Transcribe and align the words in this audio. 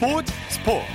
스포츠 0.00 0.32
스포츠. 0.48 0.86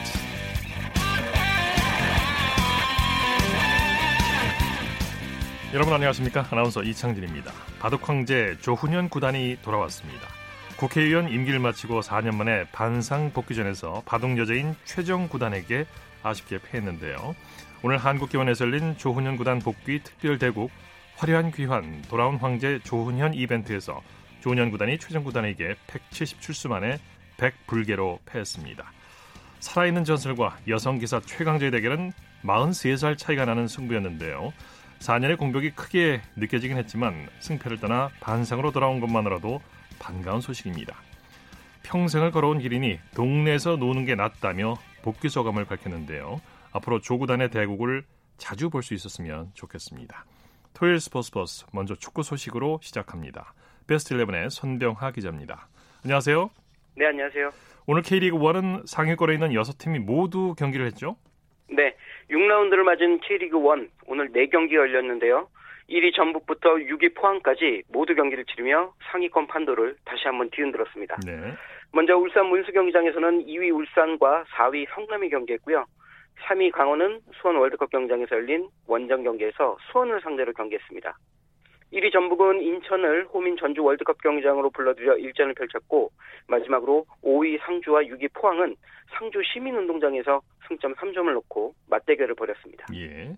여러분 5.75 5.93
안녕하십니까? 5.93 6.47
아나운서 6.49 6.81
이창진입니다. 6.81 7.51
바둑 7.79 8.09
황제 8.09 8.57
조훈현 8.61 9.09
구단이 9.09 9.59
돌아왔습니다. 9.61 10.27
국회의원 10.77 11.29
임기를 11.29 11.59
마치고 11.59 11.99
4년 11.99 12.33
만에 12.33 12.63
반상 12.71 13.31
복귀전에서 13.31 14.01
바둑 14.07 14.39
여자인 14.39 14.73
최정 14.85 15.27
구단에게 15.27 15.85
아쉽게 16.23 16.57
패했는데요. 16.63 17.35
오늘 17.83 17.99
한국기원에서 17.99 18.65
열린 18.65 18.97
조훈현 18.97 19.37
구단 19.37 19.59
복귀 19.59 20.01
특별 20.01 20.39
대국 20.39 20.71
화려한 21.17 21.51
귀환 21.51 22.01
돌아온 22.09 22.37
황제 22.37 22.79
조훈현 22.83 23.35
이벤트에서 23.35 24.01
조훈현 24.41 24.71
구단이 24.71 24.97
최정 24.97 25.23
구단에게 25.23 25.75
177수 25.85 26.69
만에 26.69 26.97
100불개로 27.37 28.19
패했습니다. 28.25 28.94
살아있는 29.59 30.03
전설과 30.03 30.57
여성 30.67 30.99
기사 30.99 31.19
최강자의 31.19 31.71
대결은 31.71 32.11
43살 32.43 33.17
차이가 33.17 33.45
나는 33.45 33.67
승부였는데요. 33.67 34.53
4년의 34.99 35.37
공격이 35.37 35.71
크게 35.71 36.21
느껴지긴 36.35 36.77
했지만 36.77 37.27
승패를 37.39 37.79
떠나 37.79 38.09
반상으로 38.21 38.71
돌아온 38.71 38.99
것만으로도 38.99 39.61
반가운 39.99 40.41
소식입니다. 40.41 40.95
평생을 41.83 42.31
걸어온 42.31 42.59
길이니 42.59 42.99
동네에서 43.15 43.75
노는 43.75 44.05
게 44.05 44.15
낫다며 44.15 44.75
복귀 45.03 45.29
소감을 45.29 45.65
밝혔는데요. 45.65 46.41
앞으로 46.71 46.99
조구단의 46.99 47.49
대국을 47.51 48.05
자주 48.37 48.69
볼 48.69 48.81
수 48.83 48.93
있었으면 48.93 49.51
좋겠습니다. 49.53 50.25
토요일 50.73 50.99
스포츠 50.99 51.31
버스 51.31 51.65
먼저 51.71 51.95
축구 51.95 52.21
소식으로 52.23 52.79
시작합니다. 52.81 53.53
베스트 53.87 54.15
11의 54.15 54.49
손병하 54.49 55.11
기자입니다. 55.11 55.67
안녕하세요. 56.03 56.49
네, 56.97 57.05
안녕하세요. 57.07 57.74
오늘 57.87 58.01
K리그 58.01 58.37
1은 58.37 58.87
상위권에 58.87 59.33
있는 59.33 59.49
6팀이 59.49 59.99
모두 59.99 60.55
경기를 60.57 60.87
했죠? 60.87 61.17
네, 61.69 61.95
6라운드를 62.31 62.83
맞은 62.83 63.19
K리그 63.19 63.57
1 63.57 63.89
오늘 64.07 64.31
4경기 64.31 64.73
열렸는데요. 64.73 65.47
1위 65.89 66.15
전북부터 66.15 66.75
6위 66.75 67.13
포항까지 67.15 67.83
모두 67.89 68.15
경기를 68.15 68.43
치르며 68.45 68.93
상위권 69.11 69.45
판도를 69.45 69.97
다시 70.03 70.23
한번 70.25 70.49
뒤흔들었습니다. 70.49 71.17
네. 71.27 71.53
먼저 71.91 72.17
울산 72.17 72.47
문수 72.47 72.71
경기장에서는 72.71 73.45
2위 73.45 73.71
울산과 73.71 74.45
4위 74.45 74.87
성남이 74.95 75.29
경기했고요. 75.29 75.85
3위 76.47 76.71
강원은 76.71 77.21
수원 77.39 77.57
월드컵 77.57 77.91
경기장에서 77.91 78.35
열린 78.35 78.67
원정 78.87 79.23
경기에서 79.23 79.77
수원을 79.91 80.21
상대로 80.21 80.53
경기했습니다. 80.53 81.15
1위 81.95 82.11
전북은 82.11 82.61
인천을 82.61 83.25
호민 83.33 83.55
전주 83.55 83.81
월드컵 83.81 84.21
경기장으로 84.21 84.69
불러들여 84.71 85.15
일전을 85.15 85.53
펼쳤고 85.53 86.11
마지막으로 86.47 87.05
5위 87.23 87.57
상주와 87.61 88.01
6위 88.01 88.33
포항은 88.33 88.75
상주 89.17 89.41
시민운동장에서 89.53 90.41
승점 90.67 90.93
3점을 90.95 91.31
놓고 91.33 91.73
맞대결을 91.89 92.35
벌였습니다. 92.35 92.85
예. 92.95 93.37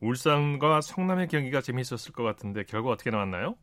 울산과 0.00 0.80
성남의 0.80 1.28
경기가 1.28 1.60
재미있었을 1.60 2.14
것 2.14 2.22
같은데 2.22 2.62
결과 2.64 2.90
어떻게 2.90 3.10
나왔나요? 3.10 3.56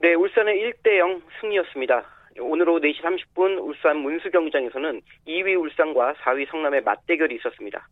네, 0.00 0.14
울산의 0.14 0.56
1대 0.56 0.98
0 0.98 1.22
승리였습니다. 1.40 2.04
오늘 2.40 2.68
오후 2.68 2.80
4시 2.80 3.02
30분 3.02 3.62
울산 3.62 3.98
문수 3.98 4.30
경기장에서는 4.30 5.00
2위 5.28 5.60
울산과 5.60 6.14
4위 6.14 6.50
성남의 6.50 6.82
맞대결이 6.82 7.36
있었습니다. 7.36 7.86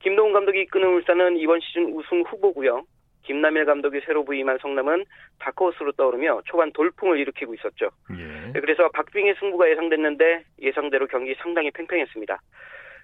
김동훈 0.00 0.32
감독이 0.32 0.62
이끄는 0.62 0.88
울산은 0.94 1.36
이번 1.36 1.60
시즌 1.60 1.92
우승 1.92 2.22
후보고요. 2.22 2.84
김남일 3.22 3.64
감독이 3.64 4.00
새로 4.04 4.24
부임한 4.24 4.58
성남은 4.60 5.04
다크호스로 5.38 5.92
떠오르며 5.92 6.42
초반 6.44 6.72
돌풍을 6.72 7.18
일으키고 7.18 7.54
있었죠. 7.54 7.90
예. 8.16 8.60
그래서 8.60 8.88
박빙의 8.90 9.36
승부가 9.38 9.70
예상됐는데 9.70 10.44
예상대로 10.60 11.06
경기 11.06 11.34
상당히 11.36 11.70
팽팽했습니다. 11.70 12.40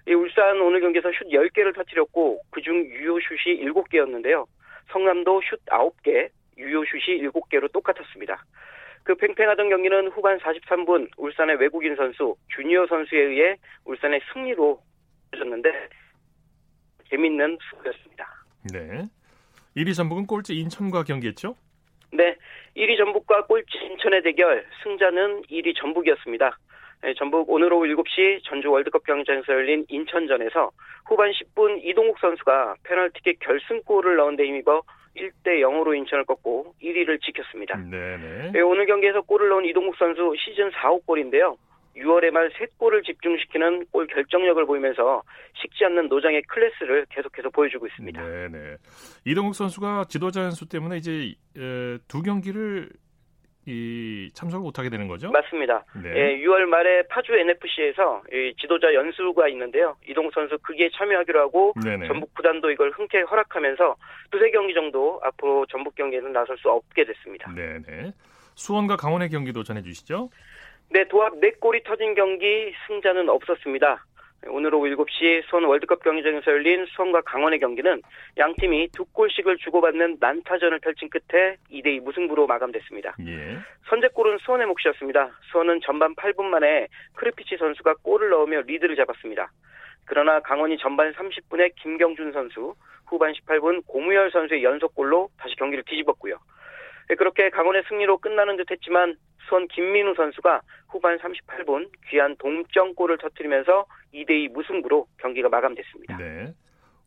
이 0.08 0.14
울산 0.14 0.60
오늘 0.60 0.80
경기에서 0.80 1.10
슛 1.12 1.28
10개를 1.28 1.74
터뜨렸고 1.74 2.40
그중 2.50 2.76
유효 2.76 3.18
슛이 3.20 3.64
7개였는데요. 3.64 4.46
성남도 4.90 5.40
슛 5.42 5.64
9개, 5.66 6.30
유효 6.56 6.84
슛이 6.84 7.28
7개로 7.28 7.70
똑같았습니다. 7.72 8.42
그 9.04 9.14
팽팽하던 9.14 9.68
경기는 9.68 10.08
후반 10.08 10.38
43분 10.38 11.08
울산의 11.16 11.56
외국인 11.56 11.96
선수 11.96 12.36
주니어 12.54 12.86
선수에 12.86 13.20
의해 13.20 13.56
울산의 13.84 14.20
승리로 14.32 14.80
졌는데 15.36 15.88
재밌는 17.08 17.58
수였습니다. 17.70 18.26
네. 18.72 19.04
1위 19.78 19.94
전북은 19.94 20.26
꼴찌 20.26 20.54
인천과 20.54 21.04
경기했죠? 21.04 21.54
네. 22.12 22.36
1위 22.76 22.96
전북과 22.96 23.46
꼴찌 23.46 23.78
인천의 23.78 24.22
대결 24.22 24.66
승자는 24.82 25.42
1위 25.42 25.76
전북이었습니다. 25.76 26.58
네, 27.02 27.14
전북 27.14 27.48
오늘 27.48 27.72
오후 27.72 27.86
7시 27.86 28.42
전주 28.42 28.70
월드컵 28.70 29.04
경기장에서 29.04 29.52
열린 29.52 29.84
인천전에서 29.88 30.72
후반 31.06 31.30
10분 31.30 31.78
이동욱 31.84 32.18
선수가 32.18 32.74
페널티킥 32.82 33.38
결승골을 33.38 34.16
넣은 34.16 34.34
데 34.34 34.46
힘입어 34.46 34.82
1대 35.16 35.60
0으로 35.60 35.96
인천을 35.96 36.24
꺾고 36.24 36.74
1위를 36.82 37.22
지켰습니다. 37.22 37.76
네네. 37.76 38.50
네, 38.52 38.60
오늘 38.60 38.86
경기에서 38.86 39.20
골을 39.20 39.48
넣은 39.48 39.64
이동국 39.64 39.94
선수 39.96 40.34
시즌 40.38 40.70
4호 40.70 41.06
골인데요. 41.06 41.56
6월에만 41.96 42.50
3골을 42.50 43.04
집중시키는 43.04 43.86
골 43.90 44.06
결정력을 44.06 44.64
보이면서 44.66 45.22
식지 45.60 45.84
않는 45.86 46.08
노장의 46.08 46.42
클래스를 46.42 47.06
계속해서 47.10 47.50
보여주고 47.50 47.86
있습니다. 47.86 48.22
네네. 48.22 48.76
이동국 49.24 49.54
선수가 49.54 50.04
지도자 50.08 50.44
연수 50.44 50.68
때문에 50.68 50.96
이제 50.98 51.34
두 52.06 52.22
경기를 52.22 52.90
이 53.66 54.30
참석을 54.32 54.62
못하게 54.62 54.88
되는 54.88 55.08
거죠? 55.08 55.30
맞습니다. 55.30 55.84
네. 56.02 56.08
예, 56.08 56.38
6월 56.38 56.64
말에 56.64 57.02
파주 57.08 57.34
NFC에서 57.34 58.22
지도자 58.58 58.94
연수가 58.94 59.46
있는데요. 59.48 59.94
이동국 60.08 60.32
선수 60.32 60.56
거기에 60.62 60.88
참여하기로 60.94 61.38
하고 61.38 61.74
네네. 61.84 62.06
전북 62.06 62.32
구단도 62.34 62.70
이걸 62.70 62.90
흔쾌히 62.92 63.24
허락하면서 63.24 63.96
두세 64.30 64.50
경기 64.52 64.72
정도 64.72 65.20
앞으로 65.22 65.66
전북 65.66 65.96
경기에는 65.96 66.32
나설 66.32 66.56
수 66.56 66.70
없게 66.70 67.04
됐습니다. 67.04 67.52
네네. 67.52 68.12
수원과 68.54 68.96
강원의 68.96 69.28
경기도 69.28 69.62
전해주시죠. 69.62 70.30
네, 70.90 71.04
도합 71.04 71.34
4골이 71.34 71.84
터진 71.84 72.14
경기 72.14 72.72
승자는 72.86 73.28
없었습니다. 73.28 74.04
오늘 74.46 74.74
오후 74.74 74.88
7시 74.88 75.42
수원 75.46 75.64
월드컵 75.64 76.02
경기장에서 76.02 76.52
열린 76.52 76.86
수원과 76.86 77.22
강원의 77.22 77.58
경기는 77.58 78.00
양 78.38 78.54
팀이 78.54 78.88
두 78.96 79.04
골씩을 79.04 79.58
주고받는 79.58 80.16
난타전을 80.20 80.78
펼친 80.78 81.10
끝에 81.10 81.56
2대2 81.70 82.00
무승부로 82.00 82.46
마감됐습니다. 82.46 83.16
예. 83.26 83.58
선제골은 83.88 84.38
수원의 84.38 84.66
몫이었습니다. 84.68 85.30
수원은 85.50 85.80
전반 85.82 86.14
8분 86.14 86.44
만에 86.44 86.86
크리피치 87.14 87.56
선수가 87.58 87.96
골을 88.02 88.30
넣으며 88.30 88.62
리드를 88.62 88.96
잡았습니다. 88.96 89.50
그러나 90.06 90.40
강원이 90.40 90.78
전반 90.78 91.12
30분에 91.12 91.74
김경준 91.82 92.32
선수, 92.32 92.74
후반 93.06 93.32
18분 93.32 93.84
고무열 93.86 94.30
선수의 94.30 94.64
연속골로 94.64 95.30
다시 95.36 95.54
경기를 95.56 95.84
뒤집었고요. 95.84 96.38
네, 97.08 97.14
그렇게 97.14 97.50
강원의 97.50 97.84
승리로 97.88 98.18
끝나는 98.18 98.56
듯 98.56 98.70
했지만 98.70 99.16
수원 99.48 99.66
김민우 99.68 100.14
선수가 100.14 100.60
후반 100.88 101.18
38분 101.18 101.88
귀한 102.10 102.36
동점골을 102.36 103.18
터뜨리면서 103.18 103.86
2대2 104.12 104.52
무승부로 104.52 105.06
경기가 105.18 105.48
마감됐습니다. 105.48 106.16
네. 106.18 106.52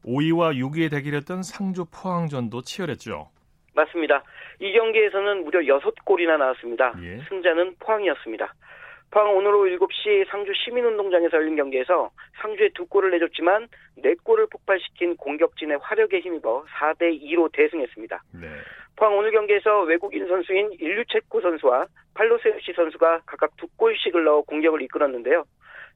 5위와 0.03 0.55
6위의 0.57 0.89
대결이었던 0.89 1.43
상주 1.43 1.85
포항전도 1.91 2.63
치열했죠. 2.63 3.29
맞습니다. 3.75 4.23
이 4.59 4.73
경기에서는 4.73 5.43
무려 5.43 5.59
6골이나 5.59 6.37
나왔습니다. 6.37 6.93
예. 7.03 7.19
승자는 7.29 7.75
포항이었습니다. 7.79 8.53
포항 9.11 9.35
오늘 9.35 9.53
오후 9.53 9.67
7시 9.77 10.29
상주 10.29 10.53
시민운동장에서 10.55 11.37
열린 11.37 11.55
경기에서 11.55 12.09
상주에 12.41 12.69
두 12.73 12.85
골을 12.87 13.11
내줬지만 13.11 13.67
네 13.97 14.15
골을 14.23 14.47
폭발시킨 14.49 15.17
공격진의 15.17 15.79
화력에 15.81 16.19
힘입어 16.21 16.65
4대 16.65 17.21
2로 17.21 17.51
대승했습니다. 17.51 18.23
네. 18.33 18.47
포항 18.95 19.17
오늘 19.17 19.31
경기에서 19.31 19.81
외국인 19.83 20.27
선수인 20.27 20.73
일류체코 20.79 21.41
선수와 21.41 21.87
팔로세우시 22.13 22.73
선수가 22.73 23.21
각각 23.25 23.55
두 23.57 23.67
골씩을 23.77 24.23
넣어 24.23 24.41
공격을 24.41 24.81
이끌었는데요. 24.83 25.45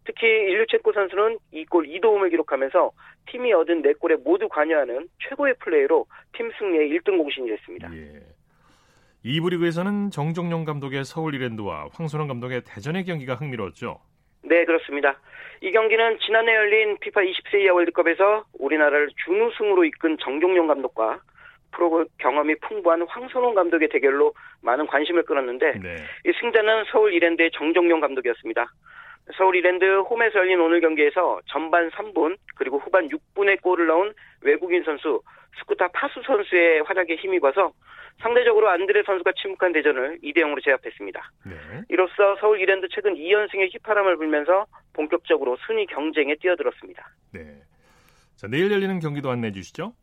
특히 0.06 0.28
일류체코 0.28 0.94
선수는 0.94 1.38
2골 1.54 1.88
2도움을 2.00 2.30
기록하면서 2.30 2.92
팀이 3.28 3.54
얻은 3.54 3.82
4골에 3.82 4.24
모두 4.24 4.48
관여하는 4.48 5.08
최고의 5.28 5.56
플레이로 5.60 6.06
팀 6.34 6.52
승리의 6.58 6.90
1등 6.92 7.18
공신이 7.18 7.50
됐습니다. 7.50 7.92
예. 7.96 8.22
2부 9.26 9.50
리그에서는 9.50 10.12
정종용 10.12 10.66
감독의 10.66 11.04
서울 11.04 11.34
이랜드와 11.34 11.88
황선홍 11.94 12.28
감독의 12.28 12.62
대전의 12.66 13.06
경기가 13.06 13.34
흥미로웠죠. 13.34 14.00
네, 14.44 14.64
그렇습니다. 14.66 15.20
이 15.62 15.72
경기는 15.72 16.20
지난해 16.20 16.54
열린 16.54 16.98
피파 17.00 17.22
20세 17.22 17.62
이하 17.62 17.74
월드컵에서 17.74 18.46
우리나라를 18.60 19.10
준우승으로 19.26 19.86
이끈 19.86 20.18
정종용 20.20 20.68
감독과 20.68 21.22
프로 21.72 22.06
경험이 22.18 22.56
풍부한 22.56 23.06
황선홍 23.08 23.54
감독의 23.54 23.90
대결로 23.90 24.34
많은 24.62 24.88
관심을 24.88 25.24
끌었는데 25.24 25.80
네. 25.80 25.96
이 26.26 26.32
승자는 26.40 26.86
서울 26.92 27.14
이랜드의 27.14 27.52
정종용 27.52 28.00
감독이었습니다. 28.00 28.66
서울 29.38 29.56
이랜드 29.56 29.84
홈에서 30.02 30.40
열린 30.40 30.60
오늘 30.60 30.82
경기에서 30.82 31.40
전반 31.48 31.90
3분 31.90 32.38
그리고 32.56 32.78
후반 32.78 33.10
6분에 33.10 33.62
골을 33.62 33.88
넣은 33.88 34.14
외국인 34.42 34.84
선수 34.84 35.22
수쿠타 35.60 35.88
파수 35.90 36.22
선수의 36.26 36.84
활약에 36.84 37.16
힘입어서 37.16 37.74
상대적으로 38.22 38.70
안드레 38.70 39.04
선수가 39.04 39.34
침묵한 39.42 39.74
대전을 39.74 40.20
2대 40.24 40.38
0으로 40.38 40.64
제압했습니다. 40.64 41.32
네. 41.46 41.56
이로써 41.90 42.38
서울 42.40 42.60
이랜드 42.60 42.88
최근 42.90 43.16
2연승의 43.16 43.74
휘파람을 43.74 44.18
불면서 44.18 44.66
본격적으로 44.94 45.58
순위 45.66 45.86
경쟁에 45.88 46.36
뛰어들었습니다. 46.36 47.10
네. 47.34 47.42
자, 48.36 48.48
내일 48.48 48.72
열리는 48.72 49.00
경기도 49.00 49.30
안내해 49.32 49.52
주시죠. 49.52 49.94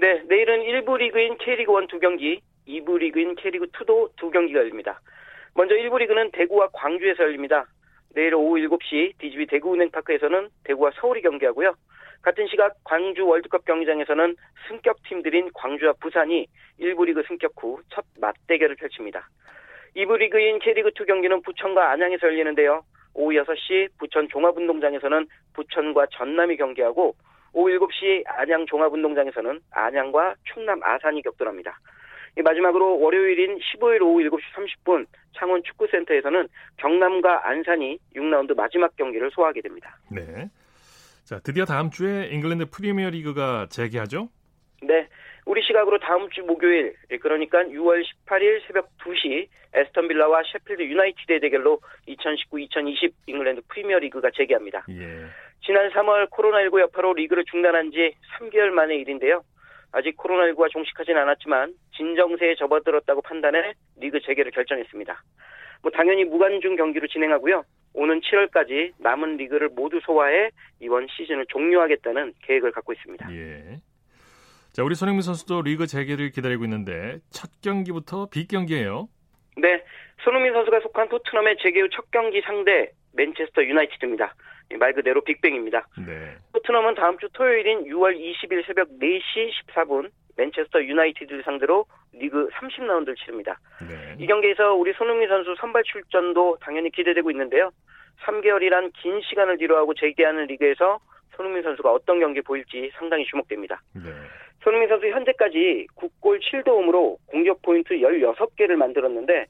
네, 0.00 0.22
내일은 0.28 0.62
1부 0.62 0.96
리그인 0.96 1.36
K리그 1.36 1.78
1 1.78 1.86
두 1.88 2.00
경기, 2.00 2.40
2부 2.66 2.96
리그인 2.96 3.34
K리그 3.34 3.66
2도 3.66 4.08
두 4.16 4.30
경기가 4.30 4.60
열립니다. 4.60 4.98
먼저 5.54 5.74
1부 5.74 5.98
리그는 5.98 6.30
대구와 6.30 6.70
광주에서 6.72 7.24
열립니다. 7.24 7.66
내일 8.14 8.34
오후 8.34 8.56
7시 8.56 9.18
DGB 9.18 9.44
대구은행파크에서는 9.48 10.48
대구와 10.64 10.92
서울이 10.94 11.20
경기하고요. 11.20 11.74
같은 12.22 12.46
시각 12.46 12.76
광주 12.82 13.26
월드컵 13.26 13.66
경기장에서는 13.66 14.36
승격 14.68 15.02
팀들인 15.02 15.50
광주와 15.52 15.92
부산이 16.00 16.46
1부 16.80 17.04
리그 17.04 17.22
승격 17.28 17.52
후 17.60 17.82
첫 17.90 18.02
맞대결을 18.18 18.76
펼칩니다. 18.76 19.28
2부 19.96 20.16
리그인 20.16 20.60
K리그2 20.60 21.06
경기는 21.06 21.42
부천과 21.42 21.90
안양에서 21.90 22.26
열리는데요. 22.26 22.84
오후 23.12 23.32
6시 23.34 23.90
부천 23.98 24.28
종합운동장에서는 24.30 25.26
부천과 25.52 26.06
전남이 26.12 26.56
경기하고 26.56 27.14
오후 27.52 27.70
7시 27.78 28.24
안양 28.26 28.66
종합운동장에서는 28.66 29.60
안양과 29.70 30.34
충남 30.44 30.80
아산이 30.82 31.22
격돌합니다. 31.22 31.78
마지막으로 32.42 33.00
월요일인 33.00 33.58
15일 33.58 34.02
오후 34.02 34.20
7시 34.22 34.40
30분 34.84 35.06
창원 35.36 35.62
축구센터에서는 35.64 36.48
경남과 36.76 37.48
안산이 37.48 37.98
6라운드 38.14 38.54
마지막 38.54 38.94
경기를 38.96 39.30
소화하게 39.32 39.62
됩니다. 39.62 39.98
네. 40.10 40.48
자, 41.24 41.38
드디어 41.40 41.64
다음 41.64 41.90
주에 41.90 42.28
잉글랜드 42.28 42.70
프리미어 42.70 43.10
리그가 43.10 43.66
재개하죠? 43.70 44.28
네. 44.82 45.08
우리 45.46 45.62
시각으로 45.62 45.98
다음 45.98 46.28
주 46.30 46.42
목요일, 46.42 46.94
그러니까 47.20 47.58
6월 47.64 48.04
18일 48.26 48.66
새벽 48.66 48.90
2시 48.98 49.48
애스턴 49.72 50.08
빌라와 50.08 50.42
셰필드 50.52 50.82
유나이티드의 50.82 51.40
대결로 51.40 51.80
2019-2020 52.08 53.12
잉글랜드 53.26 53.62
프리미어 53.68 53.98
리그가 53.98 54.30
재개합니다. 54.34 54.84
예. 54.90 55.26
지난 55.64 55.90
3월 55.90 56.30
코로나19 56.30 56.80
여파로 56.80 57.14
리그를 57.14 57.44
중단한 57.50 57.90
지 57.92 58.14
3개월 58.38 58.70
만의 58.70 58.98
일인데요. 59.00 59.42
아직 59.92 60.16
코로나19가 60.16 60.70
종식하진 60.70 61.16
않았지만 61.16 61.74
진정세에 61.96 62.54
접어들었다고 62.56 63.22
판단해 63.22 63.74
리그 63.98 64.20
재개를 64.20 64.52
결정했습니다. 64.52 65.22
뭐 65.82 65.90
당연히 65.90 66.24
무관중 66.24 66.76
경기로 66.76 67.06
진행하고요. 67.08 67.64
오는 67.94 68.20
7월까지 68.20 68.92
남은 68.98 69.36
리그를 69.38 69.70
모두 69.70 70.00
소화해 70.04 70.50
이번 70.80 71.08
시즌을 71.10 71.46
종료하겠다는 71.48 72.34
계획을 72.42 72.70
갖고 72.72 72.92
있습니다. 72.92 73.34
예. 73.34 73.80
자, 74.72 74.84
우리 74.84 74.94
손흥민 74.94 75.22
선수도 75.22 75.62
리그 75.62 75.86
재개를 75.88 76.30
기다리고 76.30 76.64
있는데 76.64 77.18
첫 77.30 77.50
경기부터 77.60 78.28
빅 78.30 78.46
경기예요. 78.46 79.08
네, 79.56 79.82
손흥민 80.22 80.52
선수가 80.52 80.80
속한 80.80 81.08
토트넘의 81.08 81.56
재개 81.60 81.80
후 81.80 81.88
첫 81.90 82.08
경기 82.12 82.40
상대 82.42 82.92
맨체스터 83.14 83.64
유나이티드입니다. 83.64 84.32
말 84.78 84.92
그대로 84.92 85.20
빅뱅입니다. 85.22 85.86
네. 86.06 86.36
토트넘은 86.52 86.94
다음 86.94 87.18
주 87.18 87.28
토요일인 87.32 87.84
6월 87.84 88.16
20일 88.16 88.66
새벽 88.66 88.88
4시 88.88 89.50
14분 89.66 90.10
맨체스터 90.36 90.82
유나이티드를 90.82 91.42
상대로 91.42 91.86
리그 92.12 92.48
30라운드를 92.48 93.16
치릅니다. 93.16 93.58
네. 93.80 94.16
이 94.18 94.26
경기에서 94.26 94.74
우리 94.74 94.92
손흥민 94.94 95.28
선수 95.28 95.54
선발 95.58 95.82
출전도 95.84 96.58
당연히 96.60 96.90
기대되고 96.90 97.30
있는데요. 97.30 97.70
3개월이란 98.22 98.92
긴 98.94 99.20
시간을 99.22 99.58
뒤로하고 99.58 99.94
재개하는 99.94 100.46
리그에서 100.46 100.98
손흥민 101.36 101.62
선수가 101.62 101.90
어떤 101.90 102.20
경기 102.20 102.40
보일지 102.40 102.90
상당히 102.94 103.24
주목됩니다. 103.24 103.80
네. 103.94 104.10
손흥민 104.62 104.88
선수 104.88 105.08
현재까지 105.08 105.86
9골 105.96 106.40
7도움으로 106.42 107.16
공격 107.26 107.62
포인트 107.62 107.94
16개를 107.94 108.76
만들었는데 108.76 109.46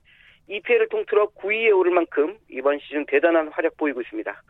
EPL을 0.49 0.89
통틀어 0.89 1.31
9위에 1.37 1.77
오를 1.77 1.93
만큼 1.93 2.37
이번 2.49 2.79
시즌 2.81 3.07
대단한 3.07 3.49
활약 3.49 3.77
보이고 3.77 4.01
있습니다. 4.01 4.43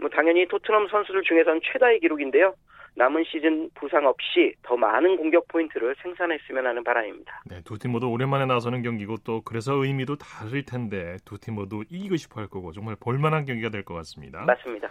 뭐 0.00 0.08
당연히 0.10 0.46
토트넘 0.48 0.88
선수들 0.88 1.22
중에선 1.22 1.60
최다의 1.64 2.00
기록인데요. 2.00 2.54
남은 2.96 3.24
시즌 3.24 3.68
부상 3.74 4.06
없이 4.06 4.54
더 4.62 4.76
많은 4.76 5.16
공격 5.16 5.48
포인트를 5.48 5.96
생산했으면 6.00 6.64
하는 6.66 6.84
바람입니다. 6.84 7.42
네, 7.46 7.60
두 7.64 7.76
팀 7.76 7.90
모두 7.90 8.06
오랜만에 8.08 8.46
나서는 8.46 8.82
경기고 8.82 9.16
또 9.24 9.42
그래서 9.42 9.72
의미도 9.74 10.16
다를 10.16 10.64
텐데 10.64 11.16
두 11.24 11.36
팀 11.38 11.54
모두 11.56 11.82
이기고 11.90 12.16
싶어 12.16 12.40
할 12.40 12.48
거고 12.48 12.70
정말 12.72 12.94
볼만한 13.00 13.46
경기가 13.46 13.70
될 13.70 13.84
것 13.84 13.94
같습니다. 13.94 14.44
맞습니다. 14.44 14.90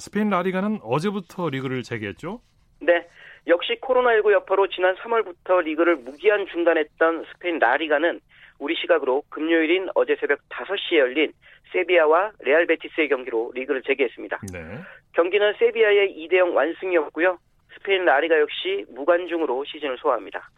스페인 0.00 0.28
라리가는 0.30 0.80
어제부터 0.82 1.48
리그를 1.50 1.84
재개했죠? 1.84 2.40
네. 2.80 3.06
역시 3.46 3.78
코로나19 3.80 4.32
여파로 4.32 4.66
지난 4.66 4.96
3월부터 4.96 5.62
리그를 5.62 5.94
무기한 5.96 6.46
중단했던 6.48 7.24
스페인 7.32 7.60
라리가는 7.60 8.20
우리 8.58 8.74
시각으로 8.76 9.22
금요일인 9.28 9.88
어제 9.94 10.16
새벽 10.16 10.38
5시에 10.48 10.98
열린 10.98 11.32
세비야와 11.72 12.32
레알 12.40 12.66
베티스의 12.66 13.08
경기로 13.08 13.52
리그를 13.54 13.82
재개했습니다. 13.82 14.40
네. 14.52 14.78
경기는 15.12 15.54
세비야의 15.58 16.16
2대0 16.16 16.54
완승이었고요. 16.54 17.38
스페인 17.74 18.04
라리가 18.04 18.40
역시 18.40 18.84
무관중으로 18.88 19.64
시즌을 19.64 19.98
소화합니다. 19.98 20.48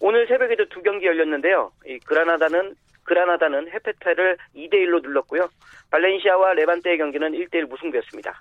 오늘 0.00 0.26
새벽에도 0.26 0.66
두 0.66 0.82
경기 0.82 1.06
열렸는데요. 1.06 1.72
이 1.86 1.98
그라나다는 2.00 2.74
그라나다는 3.04 3.68
헤페타를 3.70 4.36
2대 4.54 4.74
1로 4.74 5.02
눌렀고요. 5.02 5.48
발렌시아와 5.90 6.54
레반테의 6.54 6.98
경기는 6.98 7.32
1대 7.32 7.56
1 7.56 7.66
무승부였습니다. 7.66 8.40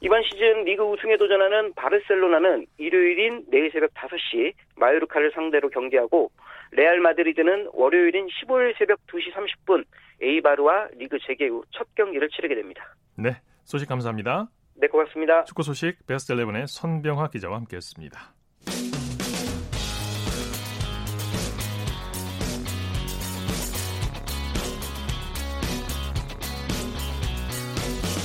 이번 0.00 0.22
시즌 0.24 0.64
리그 0.64 0.82
우승에 0.82 1.16
도전하는 1.16 1.72
바르셀로나는 1.74 2.66
일요일인 2.76 3.44
내일 3.50 3.70
새벽 3.70 3.94
5시 3.94 4.52
마요르카를 4.76 5.32
상대로 5.32 5.70
경기하고 5.70 6.30
레알 6.76 7.00
마드리드는 7.00 7.70
월요일인 7.72 8.26
15일 8.28 8.76
새벽 8.78 9.00
2시 9.06 9.32
30분 9.32 9.84
에이바르와 10.20 10.88
리그 10.98 11.18
재개 11.26 11.48
후 11.48 11.64
첫 11.72 11.86
경기를 11.94 12.28
치르게 12.28 12.54
됩니다. 12.54 12.94
네, 13.16 13.40
소식 13.64 13.88
감사합니다. 13.88 14.48
네, 14.74 14.86
고맙습니다. 14.88 15.44
축구 15.44 15.62
소식 15.62 16.06
베스트 16.06 16.34
11의 16.34 16.66
손병화 16.66 17.28
기자와 17.30 17.56
함께했습니다. 17.56 18.34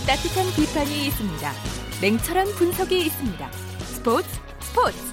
따뜻한 0.08 0.44
비판이 0.58 1.08
있습니다. 1.08 1.52
냉철한 2.02 2.48
분석이 2.58 2.98
있습니다. 3.06 3.52
스포츠 3.52 4.28
스포츠 4.60 5.11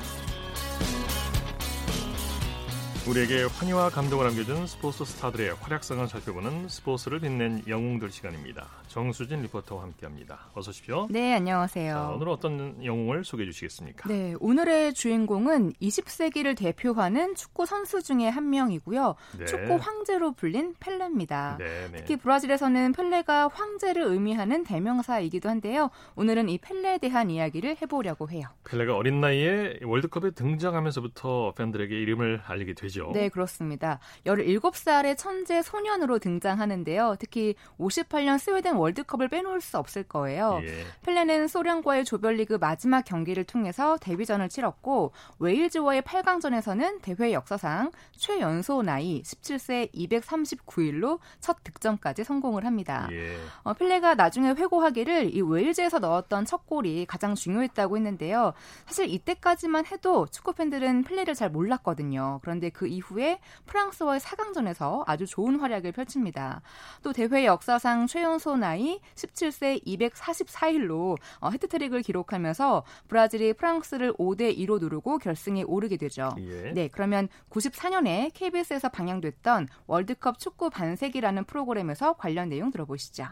우리에게 3.08 3.44
환희와 3.44 3.88
감동을 3.88 4.26
안겨준 4.26 4.66
스포츠 4.66 5.02
스타들의 5.02 5.54
활약상을 5.54 6.06
살펴보는 6.08 6.68
스포츠를 6.68 7.20
빛낸 7.20 7.62
영웅들 7.66 8.10
시간입니다. 8.10 8.66
정수진 8.88 9.40
리포터와 9.42 9.82
함께합니다. 9.84 10.50
어서 10.52 10.68
오십시오. 10.68 11.06
네, 11.08 11.34
안녕하세요. 11.34 11.94
자, 11.94 12.10
오늘 12.10 12.28
어떤 12.28 12.84
영웅을 12.84 13.24
소개해 13.24 13.50
주시겠습니까? 13.50 14.10
네, 14.10 14.34
오늘의 14.40 14.92
주인공은 14.92 15.72
20세기를 15.80 16.54
대표하는 16.54 17.34
축구 17.34 17.64
선수 17.64 18.02
중에 18.02 18.28
한 18.28 18.50
명이고요. 18.50 19.14
네. 19.38 19.44
축구 19.46 19.76
황제로 19.76 20.32
불린 20.32 20.74
펠레입니다. 20.78 21.56
네, 21.58 21.88
네. 21.90 21.98
특히 21.98 22.16
브라질에서는 22.16 22.92
펠레가 22.92 23.48
황제를 23.48 24.02
의미하는 24.02 24.64
대명사이기도 24.64 25.48
한데요. 25.48 25.88
오늘은 26.14 26.50
이 26.50 26.58
펠레에 26.58 26.98
대한 26.98 27.30
이야기를 27.30 27.78
해보려고 27.80 28.28
해요. 28.28 28.48
펠레가 28.64 28.94
어린 28.94 29.22
나이에 29.22 29.78
월드컵에 29.82 30.32
등장하면서부터 30.32 31.54
팬들에게 31.56 31.98
이름을 31.98 32.42
알리게 32.46 32.74
되죠. 32.74 32.97
이죠 32.98 33.10
네, 33.12 33.28
그렇습니다. 33.28 34.00
17살의 34.26 35.16
천재 35.16 35.62
소년으로 35.62 36.18
등장하는데요. 36.18 37.16
특히 37.18 37.54
58년 37.78 38.38
스웨덴 38.38 38.74
월드컵을 38.74 39.28
빼놓을 39.28 39.60
수 39.60 39.78
없을 39.78 40.02
거예요. 40.02 40.60
예. 40.62 40.84
펠레는 41.02 41.46
소련과의 41.48 42.04
조별리그 42.04 42.54
마지막 42.54 43.04
경기를 43.04 43.44
통해서 43.44 43.96
데뷔전을 43.98 44.48
치렀고 44.48 45.12
웨일즈와의 45.38 46.02
8강전에서는 46.02 47.02
대회 47.02 47.32
역사상 47.32 47.92
최연소 48.12 48.82
나이 48.82 49.22
17세 49.22 49.92
239일로 49.94 51.20
첫 51.40 51.62
득점까지 51.62 52.24
성공을 52.24 52.64
합니다. 52.64 53.08
예. 53.12 53.36
어, 53.62 53.72
펠레가 53.72 54.14
나중에 54.14 54.50
회고하기를 54.50 55.34
이 55.34 55.40
웨일즈에서 55.40 56.00
넣었던 56.00 56.44
첫 56.44 56.66
골이 56.66 57.06
가장 57.06 57.34
중요했다고 57.34 57.96
했는데요. 57.96 58.52
사실 58.86 59.08
이때까지만 59.08 59.86
해도 59.86 60.26
축구 60.26 60.52
팬들은 60.54 61.04
펠레를 61.04 61.34
잘 61.34 61.50
몰랐거든요. 61.50 62.40
그런데 62.42 62.70
그 62.70 62.87
이후에 62.88 63.38
프랑스와의 63.66 64.20
4강전에서 64.20 65.04
아주 65.06 65.26
좋은 65.26 65.60
활약을 65.60 65.92
펼칩니다. 65.92 66.62
또 67.02 67.12
대회 67.12 67.44
역사상 67.44 68.06
최연소 68.06 68.56
나이 68.56 69.00
17세 69.14 69.84
244일로 69.84 71.16
어, 71.40 71.50
헤트트릭을 71.50 72.02
기록하면서 72.02 72.84
브라질이 73.08 73.52
프랑스를 73.54 74.12
5대 74.14 74.56
2로 74.58 74.80
누르고 74.80 75.18
결승에 75.18 75.62
오르게 75.62 75.96
되죠. 75.96 76.30
예. 76.38 76.72
네, 76.72 76.88
그러면 76.90 77.28
94년에 77.50 78.32
KBS에서 78.34 78.88
방영됐던 78.88 79.68
월드컵 79.86 80.38
축구 80.38 80.70
반세기라는 80.70 81.44
프로그램에서 81.44 82.14
관련 82.14 82.48
내용 82.48 82.70
들어보시죠. 82.70 83.26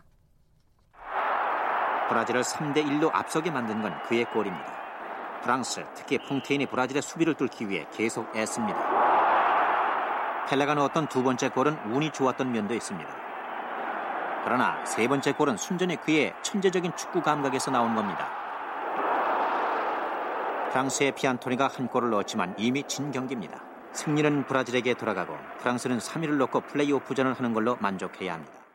브라질을 2.08 2.42
3대 2.42 2.84
1로 2.84 3.10
앞서게 3.12 3.50
만든 3.50 3.82
건 3.82 4.00
그의 4.02 4.24
골입니다. 4.26 4.76
프랑스, 5.42 5.84
특히 5.94 6.18
퐁테인이 6.18 6.66
브라질의 6.66 7.02
수비를 7.02 7.34
뚫기 7.34 7.68
위해 7.68 7.86
계속 7.92 8.34
애씁니다. 8.34 9.05
펠레가 10.48 10.74
넣었던 10.74 11.08
두 11.08 11.22
번째 11.22 11.48
골은 11.48 11.76
운이 11.90 12.12
좋았던 12.12 12.52
면도 12.52 12.74
있습니다. 12.74 13.10
그러나 14.44 14.84
세 14.84 15.08
번째 15.08 15.32
골은 15.32 15.56
순전히 15.56 15.96
그의 15.96 16.32
천재적인 16.42 16.94
축구 16.96 17.20
감각에서 17.20 17.72
나온 17.72 17.96
겁니다. 17.96 18.28
프랑스의 20.70 21.12
피안토니가 21.12 21.68
한 21.68 21.88
골을 21.88 22.10
넣었지만 22.10 22.54
이미 22.58 22.84
진 22.84 23.10
경기입니다. 23.10 23.60
승리는 23.92 24.46
브라질에게 24.46 24.94
돌아가고 24.94 25.36
프랑스는 25.58 25.98
3위를 25.98 26.36
놓고 26.36 26.60
플레이오프전을 26.60 27.34
하는 27.34 27.52
걸로 27.52 27.76
만족해야 27.80 28.34
합니다. 28.34 28.65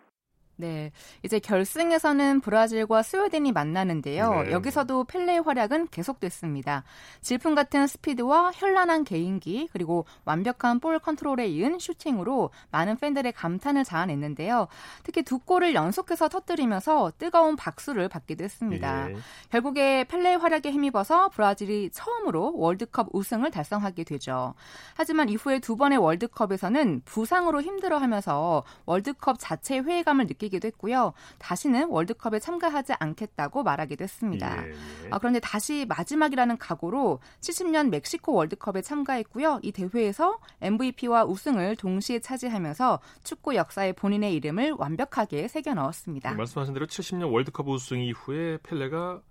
네. 0.61 0.91
이제 1.23 1.39
결승에서는 1.39 2.41
브라질과 2.41 3.01
스웨덴이 3.01 3.51
만나는데요. 3.51 4.43
네. 4.43 4.51
여기서도 4.51 5.05
펠레의 5.05 5.41
활약은 5.41 5.87
계속됐습니다. 5.87 6.83
질풍 7.21 7.55
같은 7.55 7.87
스피드와 7.87 8.51
현란한 8.53 9.03
개인기, 9.03 9.67
그리고 9.71 10.05
완벽한 10.23 10.79
볼 10.79 10.99
컨트롤에 10.99 11.47
이은 11.47 11.79
슈팅으로 11.79 12.51
많은 12.69 12.97
팬들의 12.97 13.31
감탄을 13.33 13.83
자아냈는데요. 13.83 14.67
특히 15.03 15.23
두 15.23 15.39
골을 15.39 15.73
연속해서 15.73 16.29
터뜨리면서 16.29 17.11
뜨거운 17.17 17.55
박수를 17.55 18.07
받기도 18.07 18.43
했습니다. 18.43 19.07
네. 19.07 19.15
결국에 19.49 20.03
펠레의 20.03 20.37
활약에 20.37 20.71
힘입어서 20.71 21.29
브라질이 21.29 21.89
처음으로 21.91 22.53
월드컵 22.55 23.07
우승을 23.13 23.49
달성하게 23.49 24.03
되죠. 24.03 24.53
하지만 24.95 25.29
이후에 25.29 25.57
두 25.59 25.75
번의 25.75 25.97
월드컵에서는 25.97 27.01
부상으로 27.05 27.61
힘들어하면서 27.63 28.63
월드컵 28.85 29.37
자체의 29.39 29.83
회의감을 29.83 30.27
느끼 30.27 30.50
게 30.51 30.61
되기도 30.61 30.67
했고요. 30.67 31.13
다시는 31.39 31.89
월드컵에 31.89 32.39
참가하지 32.39 32.93
않겠다고 32.99 33.63
말하기도 33.63 34.03
했습니다. 34.03 34.63
예, 34.65 34.69
예. 34.71 34.75
아, 35.09 35.17
그런데 35.17 35.39
다시 35.39 35.85
마지막이라는 35.87 36.57
각오로 36.57 37.19
70년 37.39 37.89
멕시코 37.89 38.33
월드컵에 38.33 38.81
참가했고요. 38.81 39.59
이 39.63 39.71
대회에서 39.71 40.37
MVP와 40.61 41.25
우승을 41.25 41.75
동시에 41.77 42.19
차지하면서 42.19 42.99
축구 43.23 43.55
역사에 43.55 43.93
본인의 43.93 44.35
이름을 44.35 44.75
완벽하게 44.77 45.47
새겨 45.47 45.73
넣었습니다. 45.73 46.33
말씀하신 46.33 46.73
대로 46.73 46.85
70년 46.85 47.31
월드컵 47.31 47.67
우승 47.67 47.99
이후에 47.99 48.57
펠레가 48.63 49.21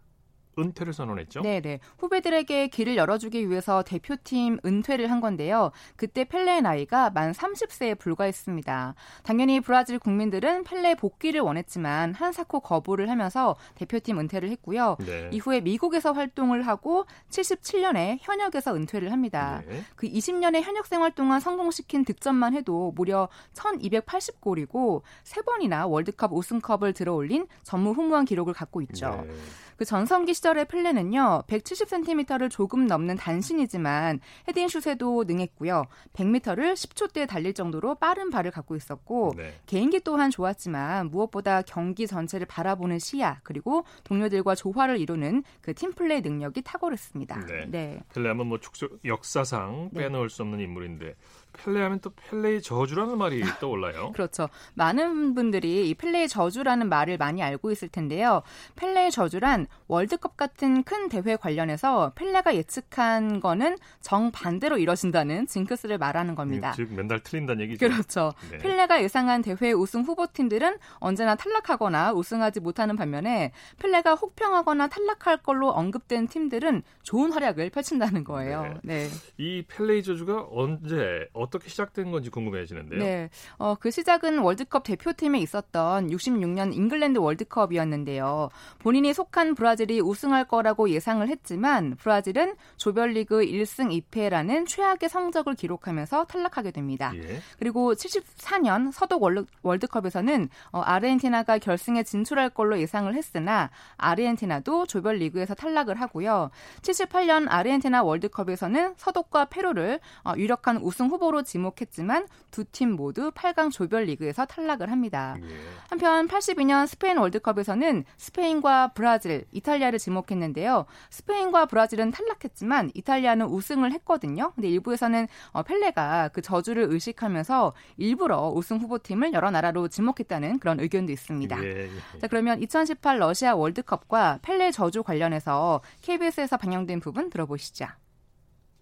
은퇴를 0.60 0.92
선언했죠. 0.92 1.40
네, 1.40 1.60
네. 1.60 1.80
후배들에게 1.98 2.68
길을 2.68 2.96
열어주기 2.96 3.48
위해서 3.48 3.82
대표팀 3.82 4.58
은퇴를 4.64 5.10
한 5.10 5.20
건데요. 5.20 5.72
그때 5.96 6.24
펠레의 6.24 6.62
나이가 6.62 7.10
만 7.10 7.32
30세에 7.32 7.98
불과했습니다. 7.98 8.94
당연히 9.22 9.60
브라질 9.60 9.98
국민들은 9.98 10.64
펠레 10.64 10.94
복귀를 10.96 11.40
원했지만 11.40 12.14
한사코 12.14 12.60
거부를 12.60 13.10
하면서 13.10 13.56
대표팀 13.74 14.18
은퇴를 14.18 14.50
했고요. 14.50 14.96
네. 15.00 15.30
이후에 15.32 15.60
미국에서 15.60 16.12
활동을 16.12 16.66
하고 16.66 17.06
77년에 17.30 18.18
현역에서 18.20 18.74
은퇴를 18.74 19.12
합니다. 19.12 19.62
네. 19.66 19.82
그 19.96 20.06
20년의 20.06 20.62
현역 20.62 20.86
생활 20.86 21.10
동안 21.12 21.40
성공시킨 21.40 22.04
득점만 22.04 22.54
해도 22.54 22.92
무려 22.94 23.28
1280골이고 23.54 25.02
3번이나 25.24 25.88
월드컵 25.88 26.32
우승컵을 26.32 26.92
들어올린 26.92 27.46
전무후무한 27.62 28.24
기록을 28.24 28.54
갖고 28.54 28.80
있죠. 28.82 29.24
네. 29.26 29.32
그 29.80 29.86
전성기 29.86 30.34
시절의 30.34 30.66
플레는요 30.66 31.44
170cm를 31.46 32.50
조금 32.50 32.86
넘는 32.86 33.16
단신이지만 33.16 34.20
헤딩슛에도 34.46 35.24
능했고요. 35.26 35.86
100m를 36.12 36.74
10초대에 36.74 37.26
달릴 37.26 37.54
정도로 37.54 37.94
빠른 37.94 38.28
발을 38.28 38.50
갖고 38.50 38.76
있었고 38.76 39.32
네. 39.38 39.54
개인기 39.64 40.00
또한 40.00 40.30
좋았지만 40.30 41.08
무엇보다 41.08 41.62
경기 41.62 42.06
전체를 42.06 42.46
바라보는 42.46 42.98
시야 42.98 43.40
그리고 43.42 43.86
동료들과 44.04 44.54
조화를 44.54 45.00
이루는 45.00 45.44
그 45.62 45.72
팀플레이 45.72 46.20
능력이 46.20 46.60
탁월했습니다. 46.60 47.46
네. 47.46 47.66
네. 47.70 48.02
펠레하면 48.12 48.48
뭐 48.48 48.60
축소, 48.60 48.86
역사상 49.06 49.88
네. 49.94 50.02
빼놓을 50.02 50.28
수 50.28 50.42
없는 50.42 50.60
인물인데 50.60 51.14
펠레하면 51.52 52.00
또 52.00 52.10
펠레의 52.10 52.62
저주라는 52.62 53.18
말이 53.18 53.42
떠올라요. 53.60 54.12
그렇죠. 54.14 54.48
많은 54.74 55.34
분들이 55.34 55.88
이 55.88 55.94
펠레의 55.94 56.28
저주라는 56.28 56.88
말을 56.88 57.18
많이 57.18 57.42
알고 57.42 57.70
있을 57.70 57.88
텐데요. 57.88 58.42
펠레의 58.76 59.10
저주란 59.10 59.66
월드컵 59.88 60.36
같은 60.36 60.82
큰 60.84 61.08
대회 61.08 61.36
관련해서 61.36 62.12
펠레가 62.14 62.54
예측한 62.54 63.40
거는 63.40 63.76
정반대로 64.00 64.78
이뤄진다는 64.78 65.46
징크스를 65.46 65.98
말하는 65.98 66.34
겁니다. 66.34 66.72
즉 66.72 66.92
맨날 66.92 67.20
틀린다는 67.20 67.62
얘기죠. 67.62 67.86
그렇죠. 67.86 68.32
네. 68.50 68.58
펠레가 68.58 69.02
예상한 69.02 69.42
대회 69.42 69.72
우승 69.72 70.02
후보팀들은 70.02 70.78
언제나 70.98 71.34
탈락하거나 71.34 72.12
우승하지 72.12 72.60
못하는 72.60 72.96
반면에 72.96 73.52
펠레가 73.78 74.14
혹평하거나 74.14 74.88
탈락할 74.88 75.38
걸로 75.38 75.70
언급된 75.70 76.28
팀들은 76.28 76.82
좋은 77.02 77.32
활약을 77.32 77.70
펼친다는 77.70 78.24
거예요. 78.24 78.78
네. 78.82 79.08
네. 79.08 79.08
이 79.38 79.64
펠레의 79.66 80.02
저주가 80.02 80.46
언제 80.50 81.28
어떻게 81.40 81.68
시작된 81.68 82.10
건지 82.10 82.30
궁금해지는데요. 82.30 83.00
네. 83.00 83.30
어, 83.56 83.74
그 83.74 83.90
시작은 83.90 84.38
월드컵 84.38 84.84
대표팀에 84.84 85.38
있었던 85.40 86.10
66년 86.10 86.74
잉글랜드 86.74 87.18
월드컵이었는데요. 87.18 88.50
본인이 88.80 89.14
속한 89.14 89.54
브라질이 89.54 90.00
우승할 90.00 90.46
거라고 90.46 90.90
예상을 90.90 91.26
했지만 91.26 91.96
브라질은 91.96 92.56
조별리그 92.76 93.40
1승 93.40 94.02
2패라는 94.10 94.66
최악의 94.66 95.08
성적을 95.08 95.54
기록하면서 95.54 96.24
탈락하게 96.24 96.70
됩니다. 96.70 97.12
예. 97.14 97.40
그리고 97.58 97.94
74년 97.94 98.92
서독 98.92 99.22
월드 99.62 99.86
컵에서는 99.86 100.48
어, 100.72 100.80
아르헨티나가 100.80 101.58
결승에 101.58 102.02
진출할 102.02 102.50
걸로 102.50 102.78
예상을 102.78 103.12
했으나 103.14 103.70
아르헨티나도 103.96 104.86
조별리그에서 104.86 105.54
탈락을 105.54 106.00
하고요. 106.00 106.50
78년 106.82 107.46
아르헨티나 107.48 108.02
월드컵에서는 108.02 108.94
서독과 108.96 109.46
페루를 109.46 110.00
어, 110.24 110.32
유력한 110.36 110.78
우승 110.78 111.08
후보 111.08 111.29
후보로 111.30 111.42
지목했지만 111.42 112.26
두 112.50 112.64
팀 112.72 112.92
모두 112.92 113.30
8강 113.30 113.72
조별리그에서 113.72 114.44
탈락을 114.44 114.90
합니다. 114.90 115.36
예. 115.42 115.46
한편 115.88 116.28
82년 116.28 116.86
스페인 116.86 117.18
월드컵에서는 117.18 118.04
스페인과 118.16 118.92
브라질, 118.94 119.44
이탈리아를 119.52 119.98
지목했는데요. 119.98 120.86
스페인과 121.10 121.66
브라질은 121.66 122.10
탈락했지만 122.10 122.90
이탈리아는 122.94 123.46
우승을 123.46 123.92
했거든요. 123.92 124.52
근데 124.54 124.68
일부에서는 124.68 125.26
어, 125.52 125.62
펠레가 125.62 126.28
그 126.32 126.42
저주를 126.42 126.86
의식하면서 126.90 127.72
일부러 127.96 128.52
우승 128.54 128.78
후보팀을 128.78 129.32
여러 129.32 129.50
나라로 129.50 129.88
지목했다는 129.88 130.58
그런 130.58 130.78
의견도 130.80 131.12
있습니다. 131.12 131.64
예, 131.64 131.84
예. 131.86 132.18
자, 132.20 132.26
그러면 132.28 132.60
2018 132.62 133.18
러시아 133.18 133.54
월드컵과 133.54 134.40
펠레 134.42 134.70
저주 134.70 135.02
관련해서 135.02 135.80
KBS에서 136.02 136.56
방영된 136.56 137.00
부분 137.00 137.30
들어보시죠. 137.30 137.86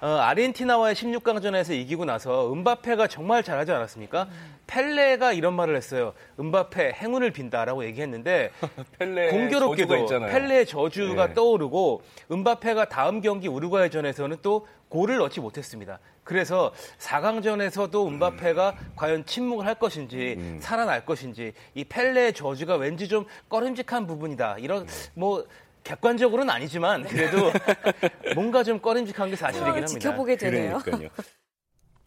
어, 0.01 0.07
아르헨티나와의 0.07 0.95
16강전에서 0.95 1.75
이기고 1.75 2.05
나서 2.05 2.53
은바페가 2.53 3.09
정말 3.09 3.43
잘하지 3.43 3.73
않았습니까? 3.73 4.29
음. 4.31 4.55
펠레가 4.69 5.33
이런 5.33 5.55
말을 5.55 5.75
했어요. 5.75 6.13
은바페 6.39 6.93
행운을 6.93 7.33
빈다라고 7.33 7.85
얘기했는데 7.85 8.53
공교롭게도 9.31 10.07
펠레의 10.07 10.67
저주가 10.67 11.29
네. 11.29 11.35
떠오르고 11.35 12.03
은바페가 12.31 12.89
다음 12.89 13.21
경기 13.21 13.49
우루과이전에서는 13.49 14.37
또 14.43 14.69
골을 14.89 15.19
넣지 15.19 15.41
못했습니다. 15.41 15.99
그래서 16.23 16.73
4강전에서도 16.99 18.07
은바페가 18.07 18.77
음. 18.79 18.93
과연 18.95 19.27
침묵을 19.27 19.67
할 19.67 19.75
것인지 19.75 20.37
음. 20.39 20.59
살아날 20.61 21.05
것인지 21.05 21.55
이 21.75 21.85
펠레의 21.85 22.35
저주가 22.35 22.77
왠지 22.77 23.09
좀 23.09 23.27
꺼림직한 23.49 24.07
부분이다. 24.07 24.59
이런 24.59 24.87
네. 24.87 24.93
뭐 25.15 25.45
객관적으로는 25.89 26.51
아니지만 26.53 27.03
그래도 27.05 27.51
뭔가 28.35 28.63
좀 28.63 28.79
꺼림직한 28.79 29.31
게 29.31 29.37
사실이긴 29.37 29.73
합니다. 29.73 29.89
지켜보게 29.89 30.37
되네요. 30.37 30.83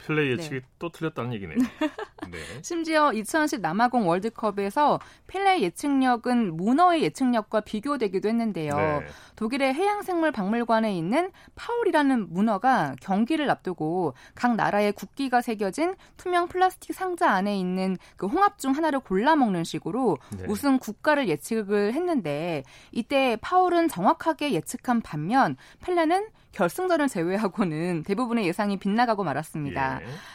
플레이 0.04 0.26
네. 0.26 0.32
예측이 0.32 0.60
네. 0.60 0.66
또 0.78 0.90
틀렸다는 0.90 1.32
얘기네요. 1.34 1.56
네. 2.30 2.38
심지어 2.62 3.12
2010 3.12 3.60
남아공 3.60 4.08
월드컵에서 4.08 5.00
펠레 5.26 5.60
예측력은 5.62 6.56
문어의 6.56 7.02
예측력과 7.04 7.60
비교되기도 7.60 8.28
했는데요. 8.28 8.76
네. 8.76 9.06
독일의 9.36 9.74
해양생물박물관에 9.74 10.96
있는 10.96 11.30
파울이라는 11.54 12.32
문어가 12.32 12.94
경기를 13.00 13.50
앞두고 13.50 14.14
각 14.34 14.56
나라의 14.56 14.92
국기가 14.92 15.40
새겨진 15.40 15.94
투명 16.16 16.48
플라스틱 16.48 16.94
상자 16.94 17.30
안에 17.30 17.58
있는 17.58 17.96
그 18.16 18.26
홍합 18.26 18.58
중 18.58 18.72
하나를 18.72 19.00
골라 19.00 19.36
먹는 19.36 19.64
식으로 19.64 20.18
네. 20.36 20.44
우승 20.48 20.78
국가를 20.78 21.28
예측을 21.28 21.94
했는데 21.94 22.62
이때 22.90 23.36
파울은 23.40 23.88
정확하게 23.88 24.52
예측한 24.52 25.00
반면 25.00 25.56
펠레는 25.80 26.28
결승전을 26.52 27.08
제외하고는 27.08 28.02
대부분의 28.04 28.46
예상이 28.46 28.76
빗나가고 28.76 29.24
말았습니다. 29.24 29.91
예. 29.91 29.91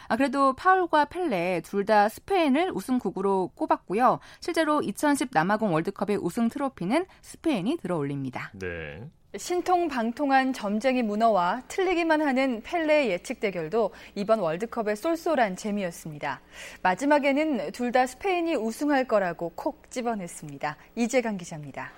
아, 0.08 0.16
그래도 0.16 0.52
파울과 0.54 1.06
펠레 1.06 1.62
둘 1.64 1.84
다 1.88 2.08
스페인을 2.10 2.70
우승국으로 2.74 3.50
꼽았고요. 3.54 4.18
실제로 4.40 4.82
2010 4.82 5.30
남아공 5.32 5.72
월드컵의 5.72 6.18
우승 6.18 6.48
트로피는 6.50 7.06
스페인이 7.22 7.78
들어올립니다. 7.78 8.50
네. 8.54 9.08
신통방통한 9.36 10.52
점쟁이 10.54 11.02
문어와 11.02 11.62
틀리기만 11.68 12.20
하는 12.22 12.62
펠레의 12.62 13.10
예측 13.10 13.40
대결도 13.40 13.92
이번 14.14 14.40
월드컵의 14.40 14.96
쏠쏠한 14.96 15.56
재미였습니다. 15.56 16.40
마지막에는 16.82 17.72
둘 17.72 17.92
다 17.92 18.06
스페인이 18.06 18.54
우승할 18.56 19.04
거라고 19.06 19.52
콕 19.54 19.90
집어냈습니다. 19.90 20.76
이재강 20.96 21.36
기자입니다. 21.36 21.90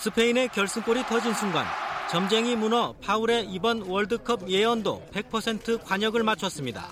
스페인의 0.00 0.48
결승골이 0.48 1.02
터진 1.04 1.34
순간 1.34 1.66
점쟁이 2.10 2.56
문어 2.56 2.94
파울의 3.02 3.48
이번 3.50 3.82
월드컵 3.82 4.48
예언도 4.48 5.06
100% 5.12 5.84
관역을 5.84 6.22
맞췄습니다. 6.22 6.88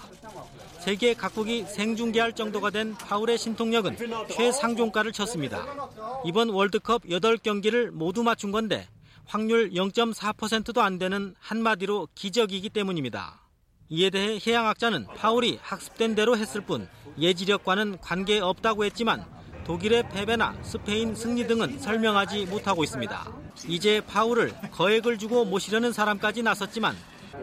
세계 0.78 1.14
각국이 1.14 1.64
생중계할 1.64 2.34
정도가 2.34 2.68
된 2.68 2.94
파울의 2.94 3.38
신통력은 3.38 3.96
최상종가를 4.28 5.12
쳤습니다. 5.12 5.64
이번 6.26 6.50
월드컵 6.50 7.04
8경기를 7.04 7.90
모두 7.90 8.22
맞춘 8.22 8.52
건데 8.52 8.86
확률 9.24 9.70
0.4%도 9.70 10.82
안 10.82 10.98
되는 10.98 11.34
한마디로 11.40 12.08
기적이기 12.14 12.68
때문입니다. 12.68 13.40
이에 13.88 14.10
대해 14.10 14.38
해양학자는 14.46 15.06
파울이 15.16 15.58
학습된 15.62 16.14
대로 16.14 16.36
했을 16.36 16.60
뿐 16.60 16.86
예지력과는 17.18 18.02
관계없다고 18.02 18.84
했지만 18.84 19.37
독일의 19.68 20.08
패배나 20.08 20.54
스페인 20.62 21.14
승리 21.14 21.46
등은 21.46 21.78
설명하지 21.78 22.46
못하고 22.46 22.84
있습니다. 22.84 23.32
이제 23.66 24.00
파울을 24.00 24.54
거액을 24.72 25.18
주고 25.18 25.44
모시려는 25.44 25.92
사람까지 25.92 26.42
나섰지만 26.42 26.96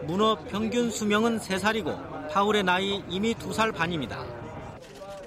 문어 0.08 0.36
평균 0.50 0.90
수명은 0.90 1.38
3살이고 1.38 2.32
파울의 2.32 2.64
나이 2.64 3.04
이미 3.10 3.36
2살 3.36 3.76
반입니다. 3.76 4.26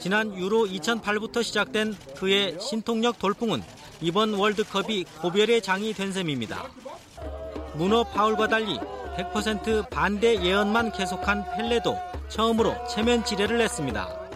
지난 0.01 0.37
유로 0.37 0.67
2008부터 0.67 1.45
시작된 1.45 1.95
그의 2.17 2.59
신통력 2.61 3.21
돌풍은 3.21 3.63
이번 4.01 4.35
월드컵이 4.35 5.05
고별의 5.23 5.63
장이 5.63 5.93
된 5.93 6.13
셈입니다. 6.13 6.65
문어 7.75 8.03
파울과 8.03 8.49
달리 8.49 8.77
100% 9.17 9.89
반대 9.89 10.43
예언만 10.43 10.91
계속한 10.91 11.45
펠레도 11.55 11.97
처음으로 12.29 12.75
체면 12.89 13.25
지뢰를 13.25 13.59
냈습니다. 13.59 14.28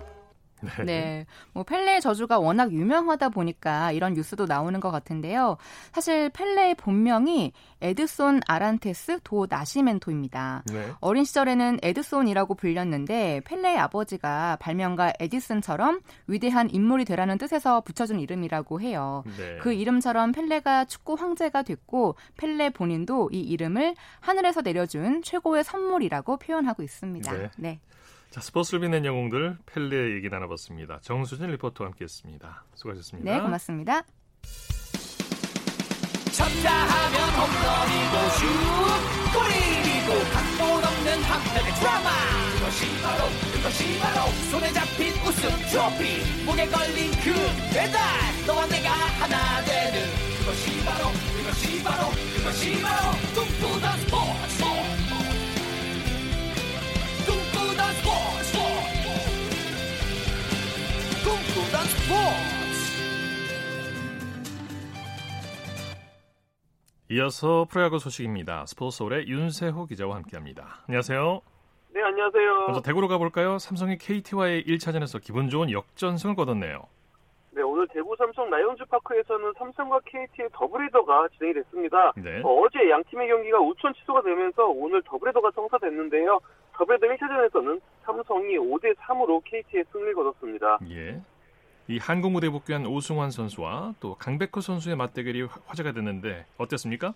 네. 0.78 0.84
네. 0.84 1.26
뭐 1.52 1.62
펠레의 1.62 2.00
저주가 2.00 2.38
워낙 2.38 2.72
유명하다 2.72 3.30
보니까 3.30 3.92
이런 3.92 4.14
뉴스도 4.14 4.46
나오는 4.46 4.78
것 4.80 4.90
같은데요. 4.90 5.56
사실 5.92 6.30
펠레의 6.30 6.76
본명이 6.76 7.52
에드손 7.80 8.40
아란테스 8.46 9.20
도 9.24 9.46
나시멘토입니다. 9.48 10.62
네. 10.72 10.92
어린 11.00 11.24
시절에는 11.24 11.80
에드손이라고 11.82 12.54
불렸는데 12.54 13.40
펠레의 13.44 13.78
아버지가 13.78 14.56
발명가 14.60 15.12
에디슨처럼 15.18 16.00
위대한 16.26 16.70
인물이 16.70 17.04
되라는 17.04 17.38
뜻에서 17.38 17.80
붙여준 17.80 18.20
이름이라고 18.20 18.80
해요. 18.80 19.24
네. 19.36 19.58
그 19.60 19.72
이름처럼 19.72 20.32
펠레가 20.32 20.84
축구 20.84 21.14
황제가 21.14 21.62
됐고 21.62 22.16
펠레 22.36 22.70
본인도 22.70 23.30
이 23.32 23.40
이름을 23.40 23.94
하늘에서 24.20 24.62
내려준 24.62 25.22
최고의 25.22 25.64
선물이라고 25.64 26.36
표현하고 26.36 26.82
있습니다. 26.82 27.32
네. 27.56 27.80
네. 28.32 28.34
자, 28.34 28.40
스포츠를 28.40 28.80
빛낸 28.80 29.04
영웅들 29.04 29.58
펠레 29.66 30.14
얘기 30.14 30.30
나눠봤습니다. 30.30 31.00
정수진 31.02 31.50
리포터와 31.50 31.90
함께했습니다. 31.90 32.64
수고하셨습니다. 32.74 33.30
네, 33.30 33.40
고맙습니다. 33.40 34.02
쳤다 36.32 36.70
하면 36.72 37.28
홈런이고 37.36 38.16
슛 38.38 38.46
골이고 39.34 40.10
각본 40.32 40.82
없는 40.82 41.22
한편의 41.22 41.74
드라마 41.74 42.10
그것이 42.54 43.02
바로 43.02 43.24
그것이 43.52 43.98
바로 44.00 44.32
손에 44.50 44.72
잡힌 44.72 45.12
우승 45.28 45.50
트로피 45.68 46.44
목에 46.46 46.66
걸린 46.68 47.10
그 47.22 47.34
배달 47.74 48.00
너와 48.46 48.66
내가 48.66 48.90
하나 48.90 49.62
되는 49.62 50.08
그것이 50.38 50.82
바로 50.86 51.10
그것이 51.36 51.82
바로 51.84 52.08
그것이 52.36 52.80
바로 52.80 53.12
꿈꾸던 53.34 53.98
스포츠 54.00 54.71
이어서 67.16 67.66
프로야구 67.70 67.98
소식입니다. 67.98 68.64
스포츠서울의 68.66 69.26
윤세호 69.28 69.84
기자와 69.84 70.16
함께합니다. 70.16 70.78
안녕하세요. 70.88 71.42
네, 71.92 72.00
안녕하세요. 72.02 72.54
먼저 72.68 72.80
대구로 72.80 73.06
가볼까요? 73.06 73.58
삼성이 73.58 73.98
KT와의 73.98 74.64
1차전에서 74.64 75.20
기분 75.22 75.50
좋은 75.50 75.70
역전승을 75.70 76.34
거뒀네요. 76.36 76.80
네, 77.50 77.60
오늘 77.60 77.86
대구 77.88 78.16
삼성 78.16 78.48
라이온즈 78.48 78.84
파크에서는 78.86 79.52
삼성과 79.58 80.00
KT의 80.06 80.48
더블헤더가 80.54 81.28
진행이 81.36 81.52
됐습니다. 81.52 82.12
네. 82.16 82.40
어제 82.42 82.88
양 82.88 83.04
팀의 83.04 83.28
경기가 83.28 83.58
우천 83.60 83.92
취소가 83.92 84.22
되면서 84.22 84.64
오늘 84.68 85.02
더블헤더가 85.02 85.50
성사됐는데요. 85.54 86.40
더블헤더 86.72 87.06
1차전에서는 87.08 87.78
삼성이 88.04 88.56
5대 88.56 88.94
3으로 88.96 89.42
KT에 89.44 89.84
승리를 89.92 90.14
거뒀습니다. 90.14 90.78
예. 90.88 91.20
이 91.88 91.98
한국 91.98 92.30
무대 92.30 92.48
복귀한 92.48 92.86
오승환 92.86 93.30
선수와 93.30 93.94
또 94.00 94.14
강백호 94.14 94.60
선수의 94.60 94.96
맞대결이 94.96 95.48
화제가 95.66 95.92
됐는데 95.92 96.46
어땠습니까? 96.56 97.12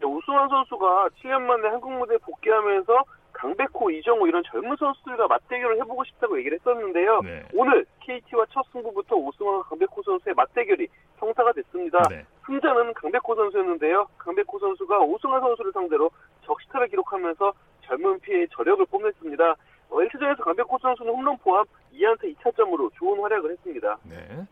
네, 0.00 0.06
오승환 0.06 0.48
선수가 0.48 1.08
7년 1.20 1.40
만에 1.42 1.68
한국 1.68 1.92
무대 1.92 2.16
복귀하면서 2.18 3.04
강백호, 3.32 3.90
이정우 3.90 4.28
이런 4.28 4.42
젊은 4.44 4.76
선수들과 4.76 5.26
맞대결을 5.26 5.80
해보고 5.80 6.04
싶다고 6.04 6.38
얘기를 6.38 6.58
했었는데요. 6.58 7.20
네. 7.22 7.42
오늘 7.54 7.86
KT와 8.00 8.44
첫 8.50 8.64
승부부터 8.72 9.16
오승환과 9.16 9.68
강백호 9.68 10.02
선수의 10.02 10.34
맞대결이 10.34 10.86
성사가 11.18 11.52
됐습니다. 11.52 12.02
네. 12.10 12.24
승자는 12.46 12.94
강백호 12.94 13.34
선수였는데요. 13.34 14.06
강백호 14.18 14.58
선수가 14.58 14.98
오승환 15.00 15.40
선수를 15.40 15.72
상대로 15.72 16.10
적시타를 16.44 16.88
기록하면서 16.88 17.52
젊은 17.82 18.20
피해의 18.20 18.48
저력을 18.52 18.86
뽐냈습니다. 18.86 19.56
1차전에서 19.90 20.40
어, 20.40 20.44
강백호 20.44 20.78
선수는 20.80 21.12
홈런 21.12 21.36
포함 21.38 21.64
2안타 21.92 22.34
2차점으로 22.36 22.90
좋은 22.94 23.20
활약을 23.20 23.52
했습니다. 23.52 23.98
네. 24.04 24.46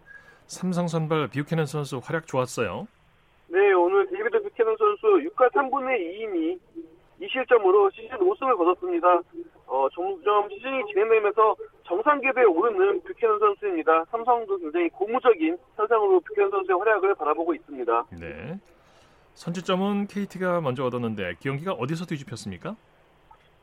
삼성 0.46 0.88
선발 0.88 1.28
뷰캐넌 1.28 1.66
선수 1.66 2.00
활약 2.02 2.26
좋았어요. 2.26 2.88
네, 3.48 3.72
오늘 3.72 4.08
데이비드 4.08 4.42
뷰캐넌 4.42 4.76
선수 4.76 5.06
6과 5.30 5.50
3분의 5.52 5.98
2이닝 5.98 6.58
2실점으로 7.20 7.92
시즌 7.94 8.16
5승을 8.18 8.56
거뒀습니다. 8.56 9.20
어, 9.66 9.88
점점 9.92 10.48
시즌이 10.48 10.84
진행되면서 10.86 11.56
정상 11.84 12.20
궤도에 12.20 12.44
오르는 12.44 13.02
뷰캐넌 13.02 13.38
선수입니다. 13.38 14.04
삼성도 14.10 14.58
굉장히 14.58 14.88
고무적인 14.90 15.56
현상으로 15.76 16.20
뷰캐넌 16.20 16.50
선수의 16.50 16.78
활약을 16.78 17.14
바라보고 17.14 17.54
있습니다. 17.54 18.06
네. 18.20 18.58
선취점은 19.34 20.06
KT가 20.08 20.60
먼저 20.60 20.84
얻었는데 20.84 21.36
경기가 21.40 21.72
어디서 21.72 22.06
뒤집혔습니까? 22.06 22.76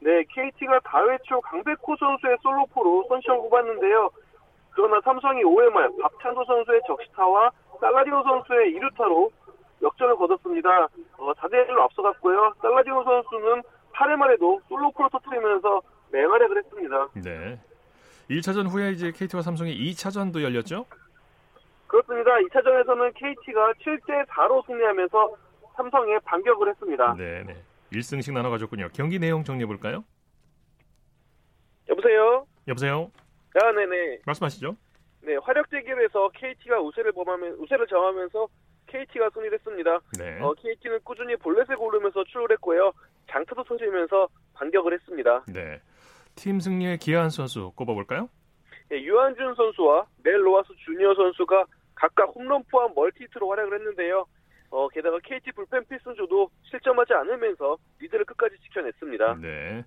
네, 0.06 0.24
KT가 0.30 0.80
4회 0.82 1.18
초 1.24 1.42
강백호 1.42 1.96
선수의 1.98 2.38
솔로포로 2.44 3.06
선취점 3.10 3.38
뽑았는데요. 3.38 4.12
그러나 4.70 5.02
삼성이 5.04 5.42
5회 5.42 5.72
말 5.72 5.90
박찬도 6.00 6.46
선수의 6.46 6.80
적시타와 6.86 7.50
살라디오 7.80 8.22
선수의 8.22 8.76
2루타로 8.76 9.32
역전을 9.82 10.16
거뒀습니다. 10.18 10.88
어, 11.18 11.34
4대1로 11.34 11.80
앞서갔고요. 11.80 12.54
살라디오 12.62 13.04
선수는 13.04 13.64
8회 13.94 14.16
말에도 14.16 14.62
솔로포를 14.70 15.10
터뜨리면서 15.10 15.82
맹활약을 16.12 16.58
했습니다. 16.60 17.08
네. 17.24 17.60
1차전 18.30 18.70
후에 18.70 18.92
이제 18.92 19.12
KT와 19.12 19.42
삼성이 19.42 19.76
2차전도 19.76 20.44
열렸죠? 20.44 20.86
그렇습니다. 21.88 22.36
2차전에서는 22.36 23.12
KT가 23.16 23.74
7대 23.82 24.28
4로 24.28 24.64
승리하면서 24.68 25.36
삼성에 25.78 26.20
반격을 26.26 26.70
했습니다. 26.70 27.16
네, 27.18 27.44
네. 27.44 27.56
1승씩 27.96 28.34
나눠 28.34 28.50
가졌군요. 28.52 28.90
경기 28.94 29.20
내용 29.20 29.44
정리해 29.44 29.66
볼까요? 29.66 30.04
여보세요? 31.90 32.46
여보세요? 32.68 33.12
아, 33.56 33.72
네네. 33.72 34.20
말씀하시죠. 34.26 34.76
네, 35.22 35.36
화력 35.38 35.70
대결에서 35.70 36.30
KT가 36.30 36.80
우세를 36.82 37.12
범하면 37.14 37.54
우세를 37.54 37.88
점하면서 37.88 38.48
KT가 38.88 39.30
승리했습니다. 39.34 40.00
네. 40.20 40.40
어, 40.42 40.54
KT는 40.54 41.00
꾸준히 41.04 41.36
볼넷을 41.38 41.76
고르면서 41.76 42.24
출루했고요. 42.26 42.92
장타도 43.32 43.64
터지면서 43.64 44.28
반격을 44.54 44.94
했습니다. 44.94 45.44
네. 45.48 45.82
팀 46.36 46.60
승리의 46.60 47.00
기여한 47.00 47.30
선수 47.30 47.72
꼽아볼까요? 47.76 48.30
네, 48.90 49.02
유한준 49.02 49.56
선수와 49.56 50.06
멜 50.24 50.46
로하스 50.46 50.68
주니어 50.86 51.16
선수가 51.16 51.66
각각 51.96 52.30
홈런 52.36 52.64
포함 52.70 52.94
멀티히트로 52.94 53.50
활약을 53.50 53.80
했는데요. 53.80 54.26
어, 54.76 54.90
게다가 54.90 55.18
KT 55.24 55.54
불펜 55.54 55.86
필승조도 55.86 56.50
실점하지 56.64 57.14
않으면서 57.14 57.78
리드를 58.00 58.26
끝까지 58.26 58.58
지켜냈습니다. 58.64 59.36
네. 59.42 59.86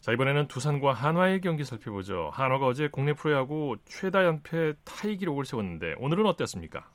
자 0.00 0.12
이번에는 0.12 0.46
두산과 0.48 0.92
한화의 0.92 1.40
경기 1.40 1.64
살펴보죠. 1.64 2.28
한화가 2.34 2.66
어제 2.66 2.88
국내 2.88 3.14
프로야구 3.14 3.76
최다 3.86 4.26
연패 4.26 4.74
타이 4.84 5.16
기록을 5.16 5.46
세웠는데 5.46 5.94
오늘은 5.98 6.26
어땠습니까? 6.26 6.86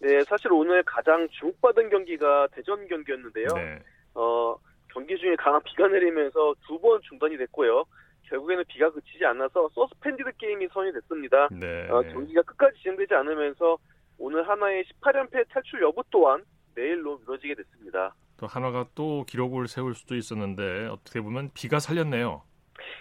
네, 0.00 0.24
사실 0.24 0.52
오늘 0.52 0.82
가장 0.82 1.28
주목받은 1.28 1.88
경기가 1.90 2.48
대전 2.50 2.88
경기였는데요. 2.88 3.46
네. 3.54 3.78
어, 4.14 4.56
경기 4.92 5.16
중에 5.16 5.36
강한 5.36 5.62
비가 5.62 5.86
내리면서 5.86 6.54
두 6.66 6.76
번 6.80 7.00
중단이 7.02 7.36
됐고요. 7.36 7.84
결국에는 8.24 8.64
비가 8.66 8.90
그치지 8.90 9.24
않아서 9.26 9.68
서스펜디드 9.72 10.32
게임이 10.38 10.66
선이 10.72 10.92
됐습니다. 10.94 11.48
네. 11.52 11.88
어, 11.88 12.02
경기가 12.02 12.42
끝까지 12.42 12.82
진행되지 12.82 13.14
않으면서 13.14 13.78
오늘 14.18 14.46
하나의 14.48 14.84
18연패 14.84 15.48
탈출 15.50 15.82
여부 15.82 16.02
또한 16.10 16.42
내일로 16.74 17.18
미뤄지게 17.18 17.54
됐습니다. 17.54 18.14
또 18.36 18.46
한화가 18.46 18.86
또 18.94 19.24
기록을 19.24 19.68
세울 19.68 19.94
수도 19.94 20.14
있었는데 20.16 20.86
어떻게 20.86 21.20
보면 21.20 21.50
비가 21.54 21.78
살렸네요. 21.78 22.42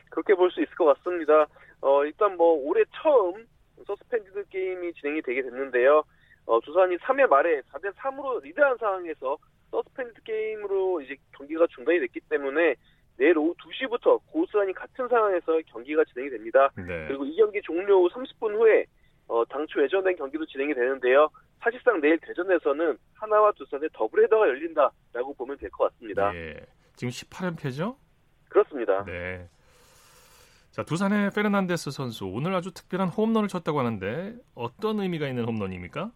그렇게 0.10 0.36
볼 0.36 0.52
수 0.52 0.62
있을 0.62 0.73
것 0.76 0.86
같습니다. 0.86 1.47
어, 1.82 2.06
일단 2.06 2.38
뭐 2.38 2.54
올해 2.54 2.84
처음 3.02 3.45
서스펜디드 3.86 4.47
게임이 4.49 4.93
진행이 4.93 5.21
되게 5.23 5.41
됐는데요. 5.41 6.04
어, 6.45 6.60
두산이 6.62 6.97
3회 6.97 7.28
말에 7.28 7.62
4대 7.71 7.91
3으로 7.95 8.41
리드한 8.43 8.78
상황에서 8.78 9.38
서스펜드 9.71 10.21
게임으로 10.23 11.02
이제 11.02 11.15
경기가 11.36 11.65
중단이 11.67 11.99
됐기 12.02 12.19
때문에 12.30 12.76
내일 13.17 13.38
오후 13.38 13.56
2시부터 13.56 14.19
고스란히 14.28 14.73
같은 14.73 15.08
상황에서 15.08 15.60
경기가 15.67 16.04
진행이 16.06 16.30
됩니다. 16.32 16.69
네. 16.76 17.08
그리고 17.08 17.26
이 17.26 17.36
경기 17.36 17.62
종료 17.62 18.04
후 18.04 18.10
30분 18.10 18.56
후에 18.56 18.86
어, 19.28 19.44
당초 19.46 19.82
예정된 19.84 20.16
경기도 20.18 20.46
진행이 20.46 20.74
되는데요. 20.74 21.30
사실상 21.60 22.02
내일 22.02 22.20
대전에서는 22.20 22.98
한화와 23.15 23.52
두산의 23.54 23.90
더블 23.94 24.24
헤더가 24.24 24.48
열린다라고 24.50 25.34
보면 25.38 25.58
될 25.58 25.70
것 25.72 25.92
같습니다. 25.94 26.32
네. 26.32 26.56
지금 26.96 27.10
18연패죠? 27.10 27.96
그렇습니다. 28.50 29.04
네. 29.06 29.48
자, 30.72 30.84
두산의 30.84 31.32
페르난데스 31.36 31.92
선수 31.92 32.26
오늘 32.26 32.54
아주 32.54 32.74
특별한 32.74 33.10
홈런을 33.10 33.48
쳤다고 33.48 33.80
하는데 33.80 34.36
어떤 34.56 35.00
의미가 35.00 35.28
있는 35.28 35.46
홈런입니까? 35.46 36.12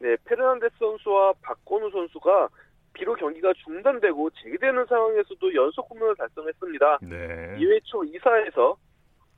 네, 0.00 0.16
페르난데스 0.24 0.74
선수와 0.78 1.32
박건우 1.40 1.90
선수가 1.90 2.48
비록 2.92 3.16
경기가 3.18 3.52
중단되고 3.64 4.30
재개되는 4.30 4.86
상황에서도 4.86 5.54
연속 5.54 5.88
홈런을 5.90 6.14
달성했습니다. 6.16 6.98
네. 7.02 7.56
2회 7.58 7.80
초 7.84 8.00
2사에서 8.02 8.76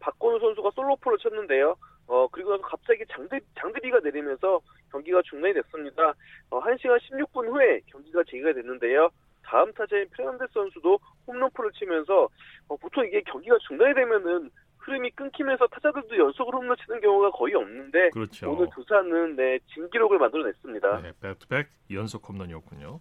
박건우 0.00 0.40
선수가 0.40 0.70
솔로포를 0.74 1.18
쳤는데요. 1.18 1.76
어, 2.06 2.28
그리고 2.30 2.52
나서 2.52 2.62
갑자기 2.62 3.04
장대, 3.10 3.40
장대비가 3.58 4.00
내리면서 4.00 4.60
경기가 4.90 5.20
중단이 5.22 5.54
됐습니다. 5.54 6.14
어, 6.50 6.60
1시간 6.60 6.98
16분 7.00 7.48
후에 7.48 7.80
경기가 7.86 8.22
재개가 8.24 8.52
됐는데요. 8.52 9.10
다음 9.42 9.72
타자인 9.72 10.08
페르난데스 10.10 10.52
선수도 10.52 10.98
홈런포를 11.26 11.70
치면서 11.72 12.28
어, 12.68 12.76
보통 12.76 13.06
이게 13.06 13.20
경기가 13.22 13.56
중단이 13.66 13.94
되면은 13.94 14.50
흐름이 14.78 15.10
끊기면서 15.10 15.66
타자들도 15.66 16.16
연속으로 16.16 16.58
홈런 16.58 16.76
치는 16.84 17.00
경우가 17.00 17.30
거의 17.32 17.54
없는데 17.54 18.10
그렇죠. 18.10 18.52
오늘 18.52 18.68
두산은 18.72 19.34
네, 19.34 19.58
진기록을 19.74 20.18
만들어냈습니다. 20.18 21.02
네, 21.02 21.12
백투백 21.20 21.68
연속 21.90 22.28
홈런이었군요. 22.28 23.00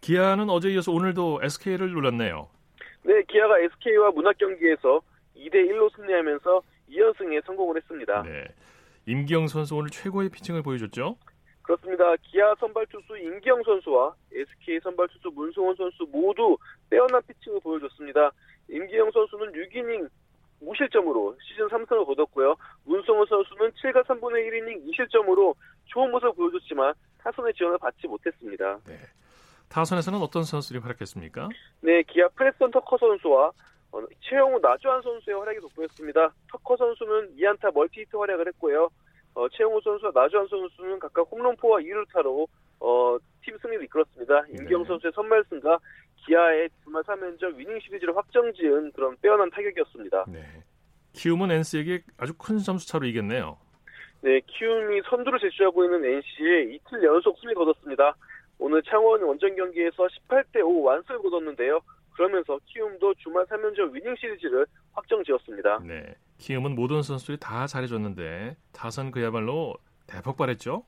기아는 0.00 0.50
어제 0.50 0.70
이어서 0.70 0.92
오늘도 0.92 1.40
SK를 1.42 1.90
눌렀네요. 1.90 2.48
네, 3.02 3.22
기아가 3.28 3.58
SK와 3.58 4.12
문학 4.12 4.38
경기에서 4.38 5.00
2대 5.36 5.54
1로 5.68 5.94
승리하면서 5.96 6.62
2연승에 6.90 7.44
성공을 7.44 7.76
했습니다. 7.76 8.22
네. 8.22 8.44
임기영 9.06 9.48
선수 9.48 9.76
오늘 9.76 9.90
최고의 9.90 10.30
피칭을 10.30 10.62
보여줬죠? 10.62 11.16
그렇습니다. 11.62 12.14
기아 12.22 12.54
선발 12.60 12.86
투수 12.86 13.16
임기영 13.18 13.62
선수와 13.64 14.14
SK 14.32 14.80
선발 14.82 15.08
투수 15.08 15.30
문승원 15.34 15.74
선수 15.76 16.06
모두 16.10 16.56
빼어난 16.90 17.22
피칭을 17.26 17.60
보여줬습니다. 17.60 18.30
임기영 18.68 19.10
선수는 19.10 19.52
6이닝 19.52 20.08
무실점으로 20.60 21.36
시즌 21.42 21.68
3승을 21.68 22.06
거뒀고요. 22.06 22.56
문성호 22.84 23.26
선수는 23.26 23.70
7과 23.72 24.04
3분의 24.06 24.48
1이닝 24.48 24.86
2실점으로 24.88 25.54
좋은 25.86 26.10
모습을 26.10 26.32
보여줬지만 26.34 26.94
타선의 27.18 27.54
지원을 27.54 27.78
받지 27.78 28.06
못했습니다. 28.06 28.78
네. 28.86 28.98
타선에서는 29.68 30.18
어떤 30.20 30.44
선수들이 30.44 30.80
활약했습니까? 30.80 31.48
네, 31.80 32.02
기아 32.04 32.28
프레스턴 32.28 32.70
터커 32.70 32.96
선수와 32.98 33.48
어, 33.48 33.52
최형우 34.20 34.58
나주환 34.60 35.02
선수의 35.02 35.38
활약이 35.38 35.60
돋보였습니다. 35.60 36.32
터커 36.50 36.76
선수는 36.76 37.36
2안타 37.36 37.72
멀티히트 37.74 38.16
활약을 38.16 38.48
했고요. 38.48 38.88
어, 39.34 39.48
최형우 39.48 39.80
선수와 39.82 40.12
나주환 40.14 40.46
선수는 40.48 40.98
각각 40.98 41.22
홈런포와 41.30 41.80
2루타로 41.80 42.46
어, 42.80 43.18
팀 43.42 43.56
승리를 43.58 43.84
이끌었습니다. 43.84 44.42
네. 44.42 44.48
임기영 44.58 44.84
선수의 44.84 45.12
선발승과 45.14 45.78
기아의 46.26 46.70
주말 46.82 47.02
3연전 47.02 47.56
위닝 47.56 47.78
시리즈를 47.80 48.16
확정지은 48.16 48.92
그런 48.92 49.16
빼어난 49.20 49.50
타격이었습니다. 49.50 50.24
네. 50.28 50.44
키움은 51.12 51.50
NC에게 51.50 52.02
아주 52.16 52.34
큰 52.34 52.58
점수 52.58 52.86
차로 52.88 53.06
이겼네요. 53.06 53.56
네, 54.22 54.40
키움이 54.46 55.02
선두를 55.08 55.38
질주하고 55.38 55.84
있는 55.84 56.04
NC에 56.04 56.74
이틀 56.74 57.02
연속 57.04 57.38
승리 57.38 57.54
거뒀습니다. 57.54 58.16
오늘 58.58 58.82
창원 58.82 59.22
원정 59.22 59.54
경기에서 59.54 60.06
18대 60.06 60.64
5 60.64 60.82
완승을 60.82 61.20
거뒀는데요. 61.20 61.80
그러면서 62.14 62.58
키움도 62.66 63.14
주말 63.14 63.44
3연전 63.46 63.92
위닝 63.92 64.14
시리즈를 64.16 64.66
확정지었습니다. 64.92 65.80
네. 65.84 66.14
키움은 66.38 66.74
모든 66.74 67.02
선수들이 67.02 67.38
다 67.38 67.66
잘해줬는데 67.66 68.56
타선 68.72 69.10
그야말로 69.10 69.74
대폭 70.06 70.36
발했죠? 70.36 70.84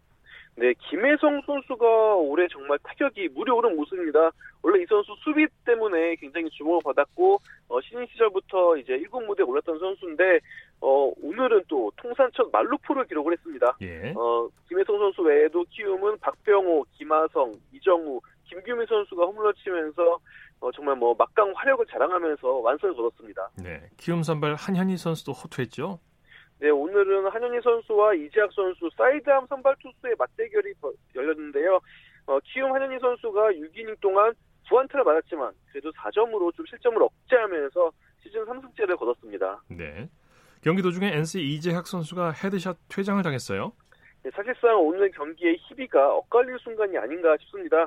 네, 0.58 0.72
김혜성 0.88 1.42
선수가 1.44 2.14
올해 2.16 2.48
정말 2.48 2.78
타격이 2.82 3.28
무리 3.34 3.50
오른 3.50 3.76
모습입니다. 3.76 4.30
원래 4.62 4.82
이 4.82 4.86
선수 4.88 5.14
수비 5.22 5.46
때문에 5.66 6.16
굉장히 6.16 6.48
주목을 6.48 6.80
받았고 6.82 7.38
어, 7.68 7.80
신인 7.82 8.06
시절부터 8.06 8.78
이제 8.78 8.94
1군 8.98 9.26
무대에 9.26 9.44
올랐던 9.44 9.78
선수인데 9.78 10.40
어, 10.80 11.12
오늘은 11.22 11.64
또 11.68 11.92
통산 11.96 12.30
첫 12.34 12.50
말루프를 12.50 13.04
기록을 13.04 13.34
했습니다. 13.34 13.76
예. 13.82 14.14
어, 14.16 14.48
김혜성 14.68 14.98
선수 14.98 15.22
외에도 15.22 15.62
키움은 15.68 16.18
박병호, 16.20 16.86
김하성, 16.94 17.52
이정우, 17.74 18.20
김규민 18.48 18.86
선수가 18.86 19.26
홈런 19.26 19.52
치면서 19.62 20.18
어, 20.60 20.70
정말 20.72 20.96
뭐 20.96 21.14
막강 21.14 21.52
화력을 21.54 21.84
자랑하면서 21.86 22.48
완승을 22.48 22.94
거뒀습니다. 22.94 23.50
네, 23.62 23.88
키움 23.96 24.22
선발 24.22 24.54
한현희 24.54 24.96
선수도 24.96 25.32
호투했죠. 25.32 26.00
네, 26.58 26.70
오늘은 26.70 27.28
한현희 27.28 27.60
선수와 27.62 28.14
이재학 28.14 28.50
선수 28.52 28.88
사이드암 28.96 29.46
선발 29.48 29.76
투수의 29.80 30.14
맞대결이 30.18 30.74
열렸는데요. 31.14 31.80
어, 32.26 32.38
키움 32.44 32.72
한현희 32.72 32.98
선수가 32.98 33.52
6이닝 33.52 34.00
동안 34.00 34.32
9안타를 34.68 35.04
맞았지만 35.04 35.52
그래도 35.70 35.92
4점으로 35.92 36.54
좀 36.54 36.66
실점을 36.66 37.00
억제하면서 37.00 37.92
시즌 38.22 38.44
3승째를 38.44 38.96
거뒀습니다. 38.98 39.62
네. 39.68 40.08
경기 40.62 40.82
도중에 40.82 41.12
NC 41.14 41.42
이재학 41.42 41.86
선수가 41.86 42.32
헤드샷 42.32 42.76
퇴장을 42.88 43.22
당했어요. 43.22 43.72
네, 44.24 44.30
사실상 44.34 44.80
오늘 44.80 45.10
경기의 45.12 45.56
희비가 45.58 46.16
엇갈릴 46.16 46.58
순간이 46.58 46.98
아닌가 46.98 47.36
싶습니다. 47.42 47.86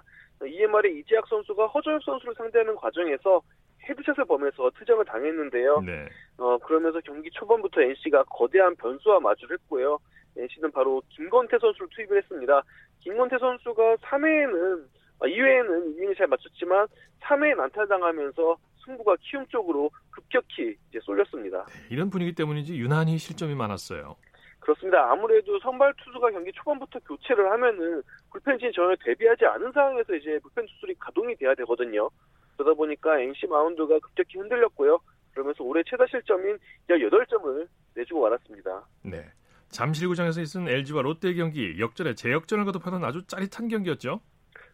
말에 0.71 0.89
이재학 0.91 1.27
선수가 1.27 1.67
허저엽 1.67 2.03
선수를 2.03 2.33
상대하는 2.35 2.75
과정에서 2.75 3.41
헤드샷을 3.83 4.25
범해서 4.25 4.71
퇴장을 4.77 5.03
당했는데요. 5.05 5.81
네. 5.81 6.07
어, 6.37 6.57
그러면서 6.59 6.99
경기 7.01 7.29
초반부터 7.31 7.81
NC가 7.81 8.23
거대한 8.23 8.75
변수와 8.75 9.19
마주를 9.19 9.57
했고요. 9.57 9.97
NC는 10.37 10.71
바로 10.71 11.01
김건태 11.09 11.57
선수를 11.59 11.87
투입을 11.95 12.17
했습니다. 12.17 12.61
김건태 12.99 13.37
선수가 13.39 13.95
3회에는 13.97 14.85
2회에는 15.21 15.81
아, 15.81 15.85
이닝을 15.97 16.15
잘 16.15 16.27
맞췄지만 16.27 16.87
3회에 17.21 17.59
안탈당하면서 17.59 18.57
승부가 18.85 19.15
키움 19.21 19.45
쪽으로 19.47 19.89
급격히 20.09 20.75
이제 20.89 20.99
쏠렸습니다. 21.01 21.65
네, 21.65 21.73
이런 21.89 22.09
분위기 22.09 22.33
때문인지 22.33 22.77
유난히 22.77 23.17
실점이 23.17 23.55
많았어요. 23.55 24.15
그렇습니다. 24.59 25.11
아무래도 25.11 25.57
선발 25.59 25.93
투수가 26.03 26.31
경기 26.31 26.51
초반부터 26.51 26.99
교체를 26.99 27.51
하면은 27.51 28.01
불펜진 28.31 28.71
전혀 28.73 28.95
대비하지 29.03 29.45
않은 29.45 29.71
상황에서 29.71 30.13
이제 30.15 30.39
불펜 30.39 30.65
투수들이 30.65 30.95
가동이 30.99 31.35
돼야 31.35 31.55
되거든요. 31.55 32.09
그러다 32.57 32.73
보니까 32.75 33.19
NC 33.19 33.47
마운드가 33.47 33.99
급격히 33.99 34.37
흔들렸고요. 34.37 34.99
그러면서 35.31 35.63
올해 35.63 35.81
최다 35.85 36.05
실점인 36.07 36.57
18점을 36.89 37.67
내주고 37.95 38.21
말았습니다. 38.21 38.85
네. 39.03 39.25
잠실구장에서 39.69 40.41
있은 40.41 40.67
LG와 40.67 41.03
롯데 41.03 41.33
경기 41.33 41.79
역전에 41.79 42.15
재역전을 42.15 42.65
거듭하는 42.65 43.03
아주 43.03 43.25
짜릿한 43.27 43.67
경기였죠. 43.67 44.19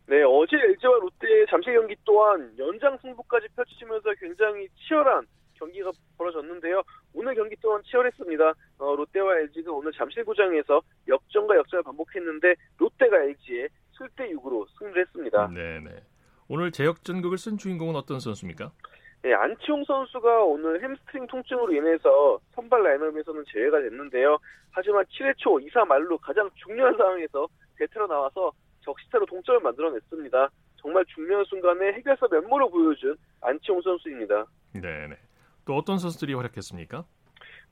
네, 0.08 0.22
어제 0.24 0.56
LG와 0.56 1.00
롯데의 1.00 1.46
잠실 1.50 1.74
경기 1.74 1.96
또한 2.06 2.54
연장 2.58 2.98
승부까지 3.02 3.48
펼치면서 3.56 4.14
굉장히 4.20 4.68
치열한 4.88 5.26
경기가 5.56 5.92
벌어졌는데요. 6.18 6.84
오늘 7.14 7.36
경기 7.36 7.56
또한 7.62 7.82
치열했습니다. 7.84 8.54
어, 8.80 8.96
롯데와 8.96 9.40
LG가 9.40 9.72
오늘 9.72 9.92
잠실구장에서 9.94 10.82
역전과 11.08 11.56
역전을 11.58 11.84
반복했는데 11.84 12.56
롯데가 12.78 13.18
LG에 13.24 13.68
7대 13.98 14.32
6으로 14.36 14.68
승리를 14.78 15.02
했습니다. 15.02 15.48
네네. 15.48 15.90
오늘 16.48 16.72
재역전극을 16.72 17.38
쓴 17.38 17.58
주인공은 17.58 17.96
어떤 17.96 18.20
선수입니까? 18.20 18.72
네, 19.24 19.34
안치홍 19.34 19.86
선수가 19.86 20.44
오늘 20.44 20.84
햄스트링 20.84 21.26
통증으로 21.26 21.74
인해서 21.74 22.40
선발 22.54 22.84
라인업에서는 22.84 23.44
제외가 23.48 23.82
됐는데요. 23.82 24.38
하지만 24.70 25.04
7회 25.06 25.34
초 25.38 25.58
2사 25.58 25.84
만루 25.88 26.18
가장 26.20 26.48
중요한 26.54 26.96
상황에서 26.96 27.48
대테러 27.78 28.06
나와서 28.06 28.52
적시타로 28.82 29.26
동점을 29.26 29.62
만들어냈습니다. 29.62 30.50
정말 30.76 31.04
중요한 31.06 31.44
순간에 31.46 31.94
해결사 31.94 32.28
면모를 32.30 32.70
보여준 32.70 33.18
안치홍 33.42 33.82
선수입니다. 33.82 34.46
네네. 34.74 35.16
또 35.66 35.76
어떤 35.76 35.98
선수들이 35.98 36.34
활약했습니까? 36.34 37.04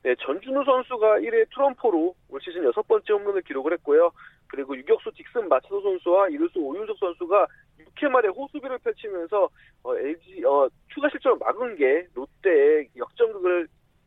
네, 0.02 0.14
전준우 0.20 0.64
선수가 0.64 1.20
1회 1.20 1.48
트럼포로 1.54 2.14
올 2.28 2.40
시즌 2.42 2.62
여섯 2.64 2.86
번째 2.86 3.12
홈런을 3.14 3.42
기록을 3.42 3.72
했고요. 3.74 4.10
그리고 4.48 4.76
유격수 4.76 5.10
딕슨 5.10 5.48
마차도 5.48 5.80
선수와 5.80 6.28
이루수 6.28 6.58
오윤석 6.58 6.98
선수가 6.98 7.46
6회 7.80 8.08
말에 8.10 8.28
호수비를 8.28 8.78
펼치면서 8.78 9.48
어, 9.82 9.96
LG 9.96 10.44
어, 10.44 10.68
추가 10.92 11.08
실점을 11.08 11.38
막은 11.38 11.76
게 11.76 12.06
롯데의 12.14 12.90
역전극을 12.96 13.66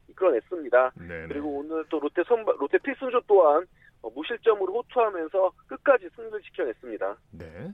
이끌어냈습니다. 0.10 0.92
네네. 1.00 1.28
그리고 1.30 1.58
오늘 1.58 1.84
또 1.90 2.00
롯데 2.00 2.24
선발 2.28 2.56
롯데 2.60 2.78
필승조 2.78 3.22
또한 3.28 3.66
어, 4.02 4.10
무실점으로 4.12 4.74
호투하면서 4.74 5.52
끝까지 5.68 6.10
승리를 6.16 6.42
지켜냈습니다. 6.42 7.18
네. 7.32 7.74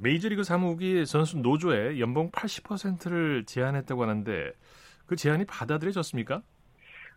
메이저리그 0.00 0.42
사무국이 0.42 1.04
선수 1.06 1.38
노조에 1.38 2.00
연봉 2.00 2.30
80%를 2.30 3.44
제한했다고 3.44 4.02
하는데 4.02 4.52
그 5.06 5.16
제한이 5.16 5.44
받아들여졌습니까? 5.46 6.42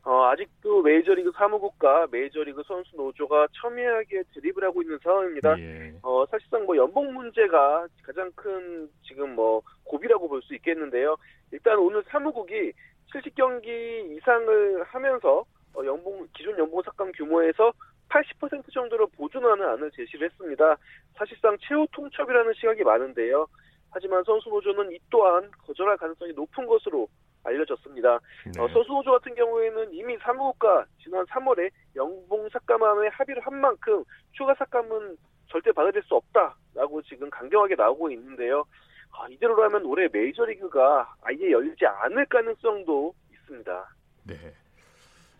어, 0.03 0.23
아직도 0.27 0.81
메이저리그 0.81 1.31
사무국과 1.35 2.07
메이저리그 2.09 2.63
선수 2.65 2.95
노조가 2.95 3.47
첨예하게 3.61 4.23
드립을 4.33 4.63
하고 4.63 4.81
있는 4.81 4.97
상황입니다. 5.03 5.59
예. 5.59 5.93
어, 6.01 6.25
사실상 6.27 6.65
뭐 6.65 6.77
연봉 6.77 7.13
문제가 7.13 7.85
가장 8.03 8.31
큰 8.35 8.89
지금 9.03 9.35
뭐 9.35 9.61
고비라고 9.83 10.29
볼 10.29 10.41
수 10.41 10.55
있겠는데요. 10.55 11.17
일단 11.51 11.77
오늘 11.79 12.03
사무국이 12.07 12.71
70경기 13.13 14.17
이상을 14.17 14.83
하면서 14.83 15.43
어, 15.75 15.85
연봉 15.85 16.25
기존 16.35 16.57
연봉 16.57 16.81
삭감 16.81 17.11
규모에서 17.11 17.73
80% 18.09 18.73
정도로 18.73 19.07
보존하는 19.07 19.67
안을 19.67 19.91
제시를 19.91 20.29
했습니다. 20.29 20.77
사실상 21.15 21.57
최후 21.59 21.85
통첩이라는 21.91 22.53
시각이 22.53 22.83
많은데요. 22.83 23.45
하지만 23.91 24.23
선수 24.23 24.49
노조는 24.49 24.91
이 24.91 24.99
또한 25.09 25.51
거절할 25.65 25.97
가능성이 25.97 26.31
높은 26.33 26.65
것으로 26.65 27.07
알려졌습니다. 27.43 28.19
네. 28.45 28.61
어, 28.61 28.67
선수 28.69 28.91
노조 28.91 29.11
같은 29.11 29.33
경우에는 29.35 29.93
이미 29.93 30.17
사무국과 30.17 30.85
지난 31.01 31.25
3월에 31.25 31.69
연봉 31.95 32.47
삭감안에 32.49 33.09
합의를 33.09 33.41
한 33.45 33.55
만큼 33.59 34.03
추가 34.31 34.53
삭감은 34.55 35.17
절대 35.47 35.71
받아들일 35.71 36.03
수 36.03 36.15
없다라고 36.15 37.01
지금 37.03 37.29
강경하게 37.29 37.75
나오고 37.75 38.11
있는데요. 38.11 38.63
아, 39.11 39.27
이대로라면 39.29 39.85
올해 39.85 40.07
메이저리그가 40.11 41.15
아예 41.21 41.51
열리지 41.51 41.85
않을 41.85 42.25
가능성도 42.27 43.13
있습니다. 43.31 43.95
네. 44.25 44.35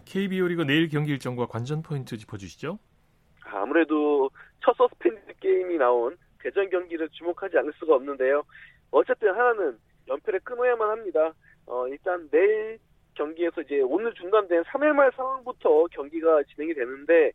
KBO 0.05 0.47
리그 0.47 0.63
내일 0.63 0.89
경기 0.89 1.11
일정과 1.11 1.45
관전 1.45 1.83
포인트 1.83 2.17
짚어주시죠. 2.17 2.79
아무래도 3.43 4.29
첫 4.63 4.75
서스펜드 4.75 5.33
게임이 5.39 5.77
나온 5.77 6.17
대전 6.41 6.69
경기를 6.69 7.09
주목하지 7.09 7.57
않을 7.57 7.71
수가 7.73 7.95
없는데요. 7.95 8.43
어쨌든 8.91 9.29
한화는 9.29 9.77
연패를 10.07 10.39
끊어야만 10.41 10.89
합니다. 10.89 11.33
어, 11.69 11.87
일단 11.87 12.27
내일 12.31 12.79
경기에서 13.13 13.61
이제 13.61 13.81
오늘 13.81 14.13
중단된 14.15 14.63
3회 14.63 14.93
말 14.93 15.11
상황부터 15.15 15.85
경기가 15.91 16.41
진행이 16.43 16.73
되는데 16.73 17.31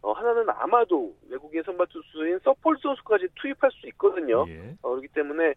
어, 0.00 0.12
한화는 0.12 0.48
아마도 0.50 1.14
외국인 1.28 1.62
선발 1.62 1.86
투수인 1.88 2.38
서폴드 2.40 2.78
선수까지 2.82 3.28
투입할 3.36 3.70
수 3.72 3.86
있거든요. 3.88 4.44
예. 4.48 4.74
어, 4.82 4.90
그렇기 4.90 5.08
때문에 5.08 5.54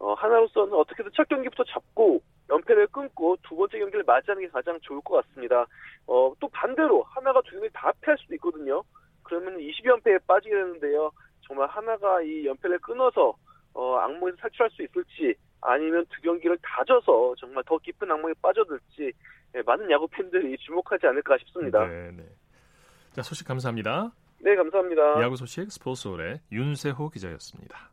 어, 0.00 0.14
하나로서는 0.14 0.72
어떻게든 0.74 1.10
첫 1.14 1.28
경기부터 1.28 1.64
잡고 1.64 2.20
연패를 2.50 2.88
끊고 2.88 3.36
두 3.42 3.56
번째 3.56 3.78
경기를 3.78 4.04
맞이하는 4.04 4.42
게 4.42 4.48
가장 4.48 4.78
좋을 4.80 5.00
것 5.02 5.26
같습니다. 5.26 5.66
어, 6.06 6.32
또 6.40 6.48
반대로 6.48 7.02
하나가 7.02 7.40
두 7.42 7.52
경기 7.52 7.68
다 7.72 7.92
패할 8.00 8.16
수도 8.18 8.34
있거든요. 8.36 8.82
그러면 9.22 9.58
20연패에 9.58 10.26
빠지게 10.26 10.54
되는데요. 10.54 11.10
정말 11.42 11.68
하나가 11.68 12.22
이 12.22 12.46
연패를 12.46 12.78
끊어서 12.78 13.34
어, 13.74 13.96
악몽에서 13.96 14.36
탈출할 14.38 14.70
수 14.70 14.82
있을지 14.82 15.34
아니면 15.60 16.04
두 16.10 16.20
경기를 16.22 16.56
다 16.62 16.84
져서 16.84 17.34
정말 17.38 17.64
더 17.64 17.78
깊은 17.78 18.10
악몽에 18.10 18.34
빠져들지 18.40 19.12
네, 19.52 19.62
많은 19.62 19.90
야구 19.90 20.06
팬들이 20.08 20.56
주목하지 20.58 21.06
않을까 21.06 21.38
싶습니다. 21.38 21.86
네, 21.86 22.10
네. 22.12 22.24
자 23.12 23.22
소식 23.22 23.46
감사합니다. 23.46 24.12
네, 24.40 24.54
감사합니다. 24.54 25.20
야구 25.22 25.36
소식 25.36 25.70
스포츠홀의 25.70 26.40
윤세호 26.52 27.10
기자였습니다. 27.10 27.90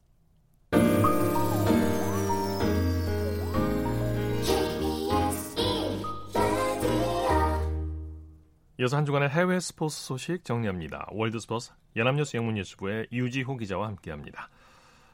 이어서 8.78 8.98
한 8.98 9.06
주간의 9.06 9.30
해외 9.30 9.60
스포츠 9.60 9.96
소식 9.96 10.44
정리합니다. 10.44 11.08
월드스포츠 11.12 11.72
연합뉴스 11.96 12.36
영문뉴스부의 12.36 13.08
유지호 13.12 13.56
기자와 13.56 13.88
함께합니다. 13.88 14.50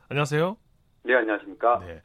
안녕하세요. 0.09 0.57
네, 1.03 1.15
안녕하십니까. 1.15 1.79
네. 1.79 2.01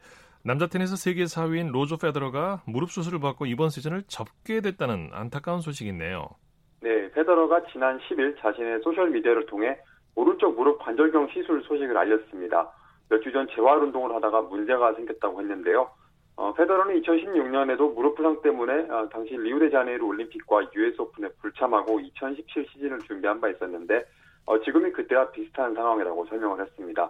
남자 0.47 0.65
테니스 0.65 0.95
세계 0.95 1.25
4위인 1.25 1.73
로저 1.73 1.97
페더러가 1.97 2.61
무릎 2.65 2.89
수술을 2.91 3.19
받고 3.19 3.47
이번 3.47 3.67
시즌을 3.69 4.03
접게 4.07 4.61
됐다는 4.61 5.09
안타까운 5.11 5.59
소식이 5.59 5.89
있네요. 5.89 6.29
네, 6.79 7.11
페더러가 7.11 7.63
지난 7.73 7.99
10일 7.99 8.39
자신의 8.39 8.79
소셜 8.81 9.09
미디어를 9.09 9.45
통해 9.47 9.77
오른쪽 10.15 10.55
무릎 10.55 10.79
관절경 10.79 11.27
시술 11.33 11.61
소식을 11.63 11.97
알렸습니다. 11.97 12.71
몇 13.09 13.19
주 13.21 13.29
전 13.33 13.45
재활 13.53 13.79
운동을 13.83 14.15
하다가 14.15 14.43
문제가 14.43 14.93
생겼다고 14.93 15.41
했는데요. 15.41 15.89
어, 16.37 16.53
페더러는 16.53 17.01
2016년에도 17.01 17.93
무릎 17.93 18.15
부상 18.15 18.41
때문에 18.41 18.89
어, 18.89 19.09
당시 19.11 19.35
리우데자네이루 19.35 20.05
올림픽과 20.07 20.69
US 20.73 21.01
오픈에 21.01 21.27
불참하고 21.41 21.99
2017 21.99 22.65
시즌을 22.71 22.99
준비한 22.99 23.41
바 23.41 23.49
있었는데 23.49 24.05
어, 24.45 24.57
지금이 24.61 24.93
그때와 24.93 25.29
비슷한 25.31 25.73
상황이라고 25.73 26.25
설명을 26.27 26.61
했습니다. 26.61 27.09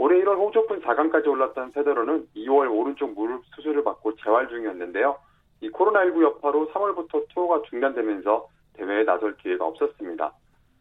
올해 0.00 0.18
1월 0.24 0.38
호주 0.38 0.60
오픈 0.60 0.80
4강까지 0.80 1.28
올랐던 1.28 1.72
페더러는 1.72 2.28
2월 2.34 2.74
오른쪽 2.74 3.12
무릎 3.12 3.44
수술을 3.54 3.84
받고 3.84 4.16
재활 4.16 4.48
중이었는데요. 4.48 5.18
이 5.60 5.68
코로나19 5.68 6.22
여파로 6.22 6.70
3월부터 6.72 7.28
투어가 7.28 7.60
중단되면서 7.68 8.48
대회에 8.72 9.04
나설 9.04 9.36
기회가 9.36 9.66
없었습니다. 9.66 10.32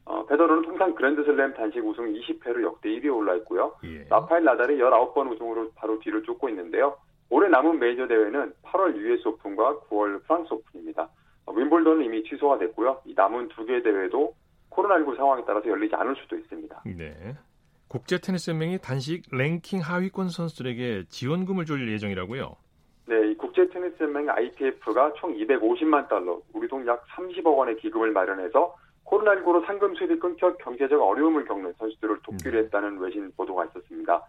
어, 0.06 0.26
페더러는 0.26 0.64
통상 0.64 0.96
그랜드슬램 0.96 1.54
단식 1.54 1.86
우승 1.86 2.14
20회로 2.14 2.64
역대 2.64 2.88
1위에 2.88 3.14
올라 3.14 3.36
있고요. 3.36 3.76
예. 3.84 4.06
라파엘 4.10 4.46
나달이 4.46 4.78
19번 4.78 5.30
우승으로 5.34 5.72
바로 5.76 6.00
뒤를 6.00 6.24
쫓고 6.24 6.48
있는데요. 6.48 6.96
올해 7.30 7.50
남은 7.50 7.78
메이저 7.78 8.08
대회는 8.08 8.54
8월 8.64 8.96
US 8.96 9.28
오픈과 9.28 9.82
9월 9.90 10.24
프랑스 10.24 10.54
오픈입니다. 10.54 11.10
어, 11.46 11.52
윈블던은 11.52 12.06
이미 12.06 12.24
취소가 12.24 12.58
됐고요. 12.58 13.02
이 13.04 13.14
남은 13.18 13.50
두개 13.50 13.84
대회도 13.84 14.34
코로나19 14.70 15.18
상황에 15.18 15.44
따라서 15.46 15.68
열리지 15.68 15.94
않을 15.94 16.16
수도 16.16 16.38
있습니다. 16.38 16.84
네. 16.86 17.36
국제 17.90 18.20
테니스 18.20 18.52
연맹이 18.52 18.78
단식 18.78 19.24
랭킹 19.32 19.80
하위권 19.82 20.30
선수들에게 20.30 21.06
지원금을 21.10 21.66
줄 21.66 21.92
예정이라고요. 21.92 22.56
네, 23.08 23.32
이 23.32 23.36
국제 23.36 23.68
테니스 23.68 24.04
연맹 24.04 24.30
ITF가 24.30 25.14
총 25.14 25.34
250만 25.36 26.08
달러, 26.08 26.40
우리 26.54 26.68
돈 26.68 26.86
약 26.86 27.04
30억 27.08 27.48
원의 27.58 27.78
기금을 27.78 28.12
마련해서 28.12 28.76
코로나19로 29.06 29.66
상금 29.66 29.96
수입이 29.96 30.20
끊겨 30.20 30.56
경제적 30.58 31.02
어려움을 31.02 31.46
겪는 31.46 31.74
선수들을 31.80 32.20
돕기로 32.22 32.52
네. 32.52 32.58
했다는 32.60 33.00
외신 33.00 33.32
보도가 33.36 33.66
있었습니다. 33.66 34.24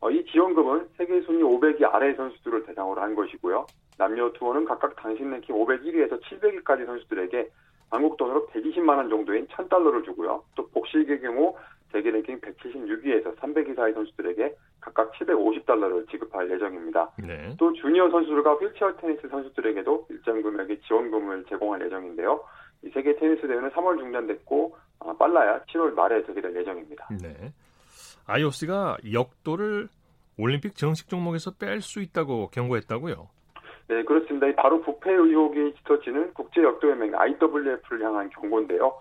어, 0.00 0.10
이 0.10 0.22
지원금은 0.26 0.88
세계 0.98 1.22
순위 1.22 1.42
500위 1.42 1.82
아래 1.90 2.14
선수들을 2.14 2.66
대상으로 2.66 3.00
한 3.00 3.14
것이고요. 3.14 3.66
남녀 3.96 4.30
투어는 4.32 4.66
각각 4.66 4.94
당신 4.96 5.30
랭킹 5.30 5.54
501위에서 5.56 6.20
700위까지 6.22 6.84
선수들에게 6.84 7.48
한국 7.88 8.18
돈으로 8.18 8.46
120만 8.48 8.90
원 8.98 9.08
정도인 9.08 9.46
1000달러를 9.46 10.04
주고요. 10.04 10.44
또 10.54 10.68
복식의 10.68 11.22
경우 11.22 11.56
세계 11.96 12.10
랭킹 12.10 12.40
176위에서 12.40 13.34
300위 13.36 13.74
사이 13.74 13.92
선수들에게 13.94 14.54
각각 14.80 15.12
750달러를 15.12 16.08
지급할 16.10 16.50
예정입니다. 16.50 17.10
네. 17.18 17.56
또 17.58 17.72
주니어 17.72 18.10
선수들과 18.10 18.54
휠체어 18.56 18.94
테니스 18.96 19.26
선수들에게도 19.28 20.06
일정 20.10 20.42
금액의 20.42 20.80
지원금을 20.82 21.46
제공할 21.48 21.80
예정인데요. 21.86 22.44
이 22.82 22.90
세계 22.90 23.16
테니스 23.16 23.48
대회는 23.48 23.70
3월 23.70 23.98
중단됐고 23.98 24.76
어, 24.98 25.16
빨라야 25.16 25.60
7월 25.64 25.94
말에 25.94 26.22
재개될 26.26 26.54
예정입니다. 26.54 27.08
네. 27.22 27.52
IOC가 28.26 28.98
역도를 29.10 29.88
올림픽 30.38 30.76
정식 30.76 31.08
종목에서 31.08 31.52
뺄 31.52 31.80
수 31.80 32.02
있다고 32.02 32.48
경고했다고요? 32.48 33.28
네, 33.88 34.02
그렇습니다. 34.02 34.46
바로 34.60 34.82
부패 34.82 35.12
의혹이 35.12 35.74
짙어지는 35.78 36.34
국제역도연맹 36.34 37.14
IWF를 37.14 38.04
향한 38.04 38.28
경고인데요. 38.30 38.92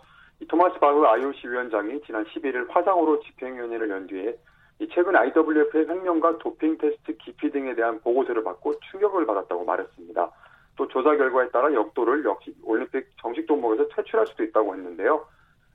이 0.45 0.47
토마스 0.47 0.77
바흐 0.79 1.03
IOC 1.03 1.47
위원장이 1.47 2.01
지난 2.05 2.23
11일 2.25 2.69
화상으로 2.69 3.19
집행위원회를 3.21 3.89
연 3.89 4.05
뒤에 4.05 4.37
최근 4.93 5.15
IWF의 5.15 5.87
횡령과 5.89 6.37
도핑 6.37 6.77
테스트 6.77 7.17
기피 7.17 7.49
등에 7.49 7.73
대한 7.73 7.99
보고서를 8.01 8.43
받고 8.43 8.79
충격을 8.91 9.25
받았다고 9.25 9.65
말했습니다. 9.65 10.31
또 10.75 10.87
조사 10.89 11.15
결과에 11.15 11.49
따라 11.49 11.73
역도를 11.73 12.23
역시 12.25 12.53
올림픽 12.63 13.07
정식 13.19 13.47
종목에서 13.47 13.87
퇴출할 13.87 14.27
수도 14.27 14.43
있다고 14.43 14.75
했는데요. 14.75 15.25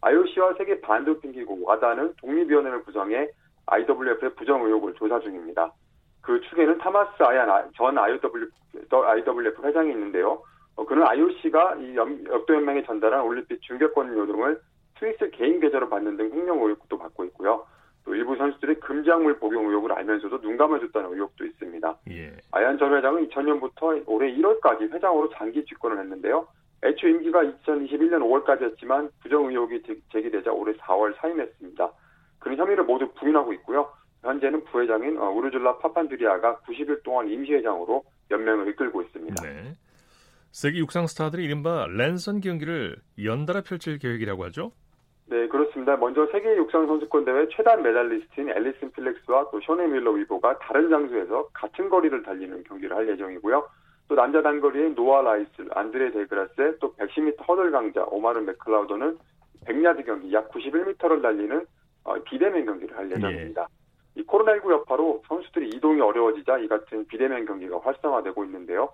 IOC와 0.02 0.54
세계 0.54 0.80
반도핑기구 0.80 1.64
와다는 1.64 2.14
독립위원회를 2.20 2.85
구성해 2.85 3.28
IWF의 3.66 4.35
부정 4.37 4.64
의혹을 4.64 4.94
조사 4.94 5.18
중입니다. 5.18 5.72
그 6.20 6.40
축에는 6.42 6.78
타마스 6.78 7.20
아얀 7.24 7.48
전 7.74 7.98
IWF, 7.98 8.50
IWF 8.88 9.66
회장이 9.66 9.90
있는데요. 9.90 10.40
어, 10.80 10.86
그는 10.86 11.02
IOC가 11.02 11.76
이 11.76 11.94
역도연맹에 11.94 12.84
전달한 12.84 13.20
올림픽 13.22 13.60
중계권 13.60 14.16
요금을 14.16 14.58
스위스 14.98 15.30
개인 15.30 15.60
계좌로 15.60 15.90
받는 15.90 16.16
등 16.16 16.30
횡령 16.32 16.62
의혹도 16.62 16.96
받고 16.96 17.24
있고요. 17.26 17.66
또 18.06 18.14
일부 18.14 18.34
선수들이 18.34 18.76
금작물 18.76 19.38
복용 19.38 19.68
의혹을 19.68 19.92
알면서도 19.92 20.40
눈 20.40 20.56
감아줬다는 20.56 21.12
의혹도 21.12 21.44
있습니다. 21.44 21.98
예. 22.12 22.32
아얀 22.52 22.78
전 22.78 22.96
회장은 22.96 23.28
2000년부터 23.28 24.02
올해 24.06 24.32
1월까지 24.34 24.90
회장으로 24.90 25.28
장기 25.34 25.62
집권을 25.66 25.98
했는데요. 25.98 26.48
애초 26.82 27.08
임기가 27.08 27.42
2021년 27.42 28.22
5월까지였지만 28.22 29.10
부정 29.22 29.50
의혹이 29.50 29.82
제기되자 30.10 30.50
올해 30.50 30.72
4월 30.78 31.14
사임했습니다. 31.18 31.90
그런 32.38 32.56
혐의를 32.56 32.84
모두 32.84 33.06
부인하고 33.18 33.52
있고요. 33.52 33.92
현재는 34.22 34.64
부회장인 34.64 35.18
어, 35.18 35.28
우르줄라 35.30 35.76
파판두리아가 35.76 36.56
90일 36.60 37.02
동안 37.02 37.28
임시회장으로 37.28 38.02
연맹을 38.30 38.68
이끌고 38.68 39.02
있습니다. 39.02 39.42
네. 39.42 39.74
세계 40.52 40.78
육상 40.78 41.06
스타들이 41.06 41.44
이른바 41.44 41.86
랜선 41.86 42.40
경기를 42.40 42.96
연달아 43.22 43.62
펼칠 43.62 43.98
계획이라고 43.98 44.44
하죠? 44.46 44.72
네, 45.26 45.46
그렇습니다. 45.46 45.96
먼저 45.96 46.26
세계 46.32 46.56
육상 46.56 46.88
선수권 46.88 47.24
대회 47.24 47.46
최다 47.54 47.82
메달리스트인 47.82 48.50
앨리슨 48.50 48.90
펠릭스와 48.90 49.50
또 49.52 49.60
쇼네 49.60 49.86
밀러 49.86 50.10
위보가 50.10 50.58
다른 50.58 50.90
장소에서 50.90 51.48
같은 51.52 51.88
거리를 51.88 52.20
달리는 52.24 52.64
경기를 52.64 52.96
할 52.96 53.08
예정이고요. 53.08 53.64
또 54.08 54.14
남자 54.16 54.42
단거리의 54.42 54.94
노아 54.94 55.22
라일스, 55.22 55.50
안드레 55.70 56.10
데그라스, 56.10 56.78
또 56.80 56.92
110m 56.96 57.46
허들 57.46 57.70
강자 57.70 58.02
오마르 58.10 58.40
맥클라우드는 58.40 59.18
100야드 59.66 60.04
경기 60.04 60.32
약 60.32 60.50
91m를 60.50 61.22
달리는 61.22 61.64
어, 62.02 62.14
비대면 62.24 62.66
경기를 62.66 62.96
할 62.96 63.08
예정입니다. 63.08 63.62
예. 63.62 64.20
이 64.20 64.26
코로나19 64.26 64.72
여파로 64.72 65.22
선수들이 65.28 65.68
이동이 65.76 66.00
어려워지자 66.00 66.58
이 66.58 66.66
같은 66.66 67.06
비대면 67.06 67.46
경기가 67.46 67.78
활성화되고 67.78 68.44
있는데요. 68.46 68.88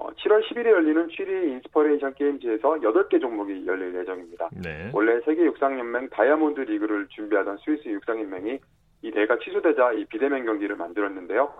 어, 0.00 0.08
7월 0.14 0.42
10일에 0.48 0.66
열리는 0.66 1.08
취리히 1.10 1.52
인스퍼레이션 1.52 2.14
게임즈에서 2.14 2.80
8개 2.80 3.20
종목이 3.20 3.66
열릴 3.66 3.94
예정입니다. 3.94 4.48
네. 4.52 4.90
원래 4.94 5.20
세계 5.26 5.44
육상연맹 5.44 6.08
다이아몬드 6.08 6.60
리그를 6.60 7.06
준비하던 7.08 7.58
스위스 7.58 7.86
육상연맹이 7.86 8.58
이 9.02 9.10
대회가 9.10 9.38
취소되자 9.38 9.92
이 9.92 10.06
비대면 10.06 10.46
경기를 10.46 10.76
만들었는데요. 10.76 11.52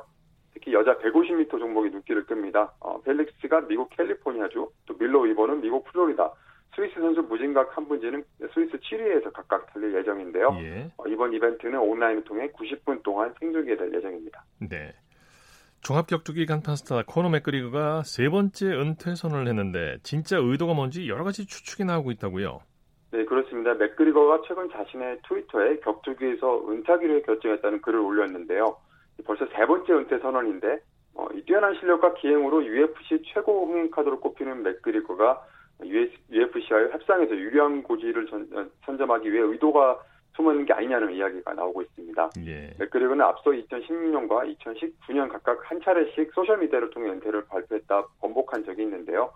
특히 0.55 0.73
여자 0.73 0.97
150m 0.99 1.51
종목이 1.51 1.91
눈길을 1.91 2.25
끕니다. 2.25 2.73
어, 2.81 3.01
펠릭스가 3.03 3.67
미국 3.69 3.91
캘리포니아주, 3.91 4.71
또 4.87 4.95
밀러 4.99 5.21
위보는 5.21 5.61
미국 5.61 5.85
플로리다, 5.85 6.33
스위스 6.75 6.95
선수 6.95 7.21
무진가 7.21 7.77
캄분지는 7.77 8.25
스위스 8.55 8.79
취리히에서 8.79 9.33
각각 9.35 9.67
달릴 9.73 9.95
예정인데요. 9.97 10.57
예. 10.61 10.91
어, 10.97 11.07
이번 11.09 11.35
이벤트는 11.35 11.79
온라인을 11.79 12.25
통해 12.25 12.49
90분 12.53 13.03
동안 13.03 13.35
생중계될 13.39 13.93
예정입니다. 13.95 14.45
네. 14.71 14.95
종합격투기 15.83 16.47
간판 16.47 16.77
스타 16.77 17.03
코너 17.07 17.31
맥그리거가 17.31 18.03
세 18.05 18.29
번째 18.29 18.67
은퇴 18.67 19.15
선언을 19.15 19.49
했는데 19.49 19.99
진짜 20.03 20.37
의도가 20.39 20.75
뭔지 20.75 21.09
여러 21.09 21.25
가지 21.25 21.47
추측이 21.47 21.85
나오고 21.85 22.11
있다고요. 22.13 22.61
네, 23.13 23.25
그렇습니다. 23.25 23.75
맥그리거가 23.75 24.43
최근 24.47 24.71
자신의 24.71 25.19
트위터에 25.27 25.81
격투기에서 25.81 26.69
은퇴하기로 26.69 27.23
결정했다는 27.23 27.81
글을 27.83 27.99
올렸는데요. 27.99 28.77
벌써 29.25 29.47
세 29.55 29.67
번째 29.67 29.93
은퇴 29.95 30.19
선언인데 30.19 30.81
어, 31.15 31.27
이 31.35 31.43
뛰어난 31.45 31.75
실력과 31.75 32.15
기행으로 32.15 32.65
UFC 32.65 33.23
최고 33.33 33.67
흥행 33.67 33.91
카드로 33.91 34.21
꼽히는 34.21 34.63
맥그리거가 34.63 35.43
UFC와의 35.83 36.93
협상에서 36.93 37.35
유리한 37.35 37.83
고지를 37.83 38.27
전, 38.27 38.49
어, 38.55 38.67
선점하기 38.85 39.33
위해 39.33 39.43
의도가 39.43 39.99
숨은 40.41 40.65
게 40.65 40.73
아니냐는 40.73 41.13
이야기가 41.13 41.53
나오고 41.53 41.83
있습니다. 41.83 42.31
예. 42.47 42.75
맥그리거는 42.79 43.23
앞서 43.25 43.51
2016년과 43.51 44.57
2019년 44.57 45.31
각각 45.31 45.71
한 45.71 45.81
차례씩 45.83 46.33
소셜미디어를 46.35 46.91
통해 46.91 47.11
은퇴를 47.11 47.45
발표했다 47.47 48.07
번복한 48.21 48.65
적이 48.65 48.83
있는데요. 48.85 49.33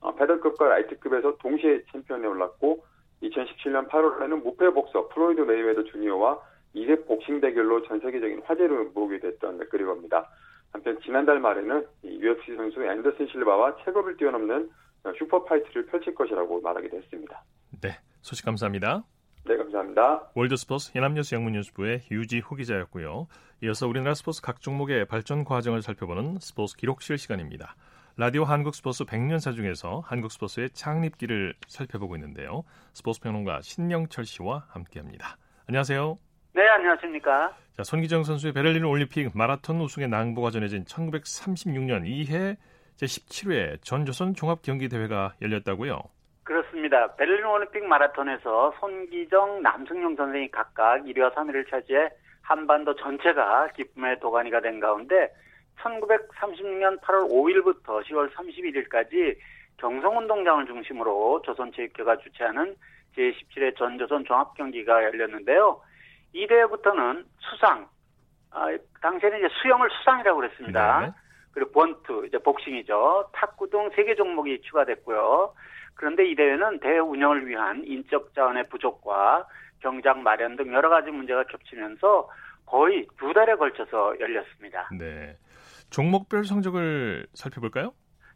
어, 0.00 0.14
페더급과 0.14 0.68
라이트급에서 0.68 1.36
동시에 1.38 1.82
챔피언에 1.92 2.26
올랐고 2.26 2.84
2017년 3.22 3.88
8월에는 3.88 4.42
무패 4.42 4.70
복서 4.70 5.08
플로이드 5.08 5.40
메이웨더 5.40 5.84
주니어와 5.84 6.40
이색 6.74 7.06
복싱 7.06 7.40
대결로 7.40 7.82
전 7.86 8.00
세계적인 8.00 8.42
화제를 8.44 8.90
모으게 8.94 9.18
됐던 9.20 9.58
맥그리거입니다. 9.58 10.28
한편 10.72 10.98
지난달 11.02 11.40
말에는 11.40 11.86
UFC 12.04 12.56
선수 12.56 12.84
앤더슨 12.84 13.26
실바와 13.28 13.76
체급을 13.84 14.16
뛰어넘는 14.16 14.70
super 15.18 15.42
fight를 15.42 15.86
펼칠 15.86 16.14
것이라고 16.14 16.60
말하기도 16.60 16.96
했습니다. 16.98 17.42
네, 17.80 17.98
소식 18.20 18.44
감사합니다. 18.44 19.04
네, 19.44 19.56
감사합니다. 19.56 20.30
월드스포츠 20.34 20.92
연합뉴스 20.94 21.34
영문뉴스부의 21.34 22.02
유지호 22.10 22.56
기자였고요. 22.56 23.26
이어서 23.62 23.88
우리나라 23.88 24.14
스포츠 24.14 24.42
각 24.42 24.60
종목의 24.60 25.06
발전 25.06 25.44
과정을 25.44 25.82
살펴보는 25.82 26.38
스포츠 26.40 26.76
기록실 26.76 27.18
시간입니다. 27.18 27.74
라디오 28.16 28.44
한국 28.44 28.74
스포츠 28.74 29.04
100년사 29.04 29.54
중에서 29.54 30.02
한국 30.04 30.32
스포츠의 30.32 30.70
창립기를 30.70 31.54
살펴보고 31.68 32.16
있는데요. 32.16 32.64
스포츠 32.92 33.20
평론가 33.20 33.62
신명철 33.62 34.24
씨와 34.24 34.66
함께합니다. 34.68 35.36
안녕하세요. 35.68 36.18
네, 36.54 36.68
안녕하십니까. 36.68 37.54
자, 37.76 37.84
손기정 37.84 38.24
선수의 38.24 38.52
베를린 38.52 38.84
올림픽 38.84 39.30
마라톤 39.36 39.80
우승의 39.80 40.08
낭보가 40.08 40.50
전해진 40.50 40.84
1936년 40.84 42.02
2해 42.04 42.56
제17회 42.96 43.78
전조선 43.82 44.34
종합경기대회가 44.34 45.34
열렸다고요? 45.40 46.02
그렇습니다. 46.48 47.14
베를린 47.16 47.44
올림픽 47.44 47.84
마라톤에서 47.84 48.72
손기정, 48.80 49.60
남승용 49.60 50.16
선생이 50.16 50.50
각각 50.50 51.02
1위와 51.02 51.34
3위를 51.34 51.68
차지해 51.68 52.08
한반도 52.40 52.96
전체가 52.96 53.68
기쁨의 53.76 54.18
도가니가 54.20 54.62
된 54.62 54.80
가운데 54.80 55.30
1936년 55.78 56.98
8월 57.02 57.28
5일부터 57.30 58.02
10월 58.02 58.32
31일까지 58.32 59.36
경성운동장을 59.76 60.64
중심으로 60.66 61.42
조선체육회가 61.42 62.16
주최하는 62.16 62.74
제17회 63.14 63.76
전조선 63.76 64.24
종합경기가 64.24 65.04
열렸는데요. 65.04 65.82
이 66.32 66.46
대회부터는 66.46 67.26
수상, 67.40 67.86
아, 68.52 68.74
당시에는 69.02 69.38
이제 69.38 69.48
수영을 69.60 69.90
수상이라고 69.98 70.40
그랬습니다. 70.40 71.00
네. 71.00 71.12
그리고 71.52 71.72
번투, 71.72 72.24
이제 72.26 72.38
복싱이죠. 72.38 73.28
탁구 73.34 73.68
등 73.68 73.90
세 73.94 74.04
개 74.04 74.14
종목이 74.14 74.62
추가됐고요. 74.62 75.52
그런데 75.98 76.24
이 76.24 76.36
대회는 76.36 76.78
대회 76.78 76.98
운영을 76.98 77.46
위한 77.46 77.82
인적 77.84 78.32
자원의 78.32 78.68
부족과 78.68 79.44
경장 79.80 80.22
마련 80.22 80.56
등 80.56 80.72
여러 80.72 80.88
가지 80.88 81.10
문제가 81.10 81.42
겹치면서 81.44 82.30
거의 82.66 83.06
두 83.18 83.32
달에 83.32 83.56
걸쳐서 83.56 84.18
열렸습니다. 84.20 84.88
네. 84.96 85.36
종목별 85.90 86.44
성적을 86.44 87.26
살펴볼까요? 87.34 87.92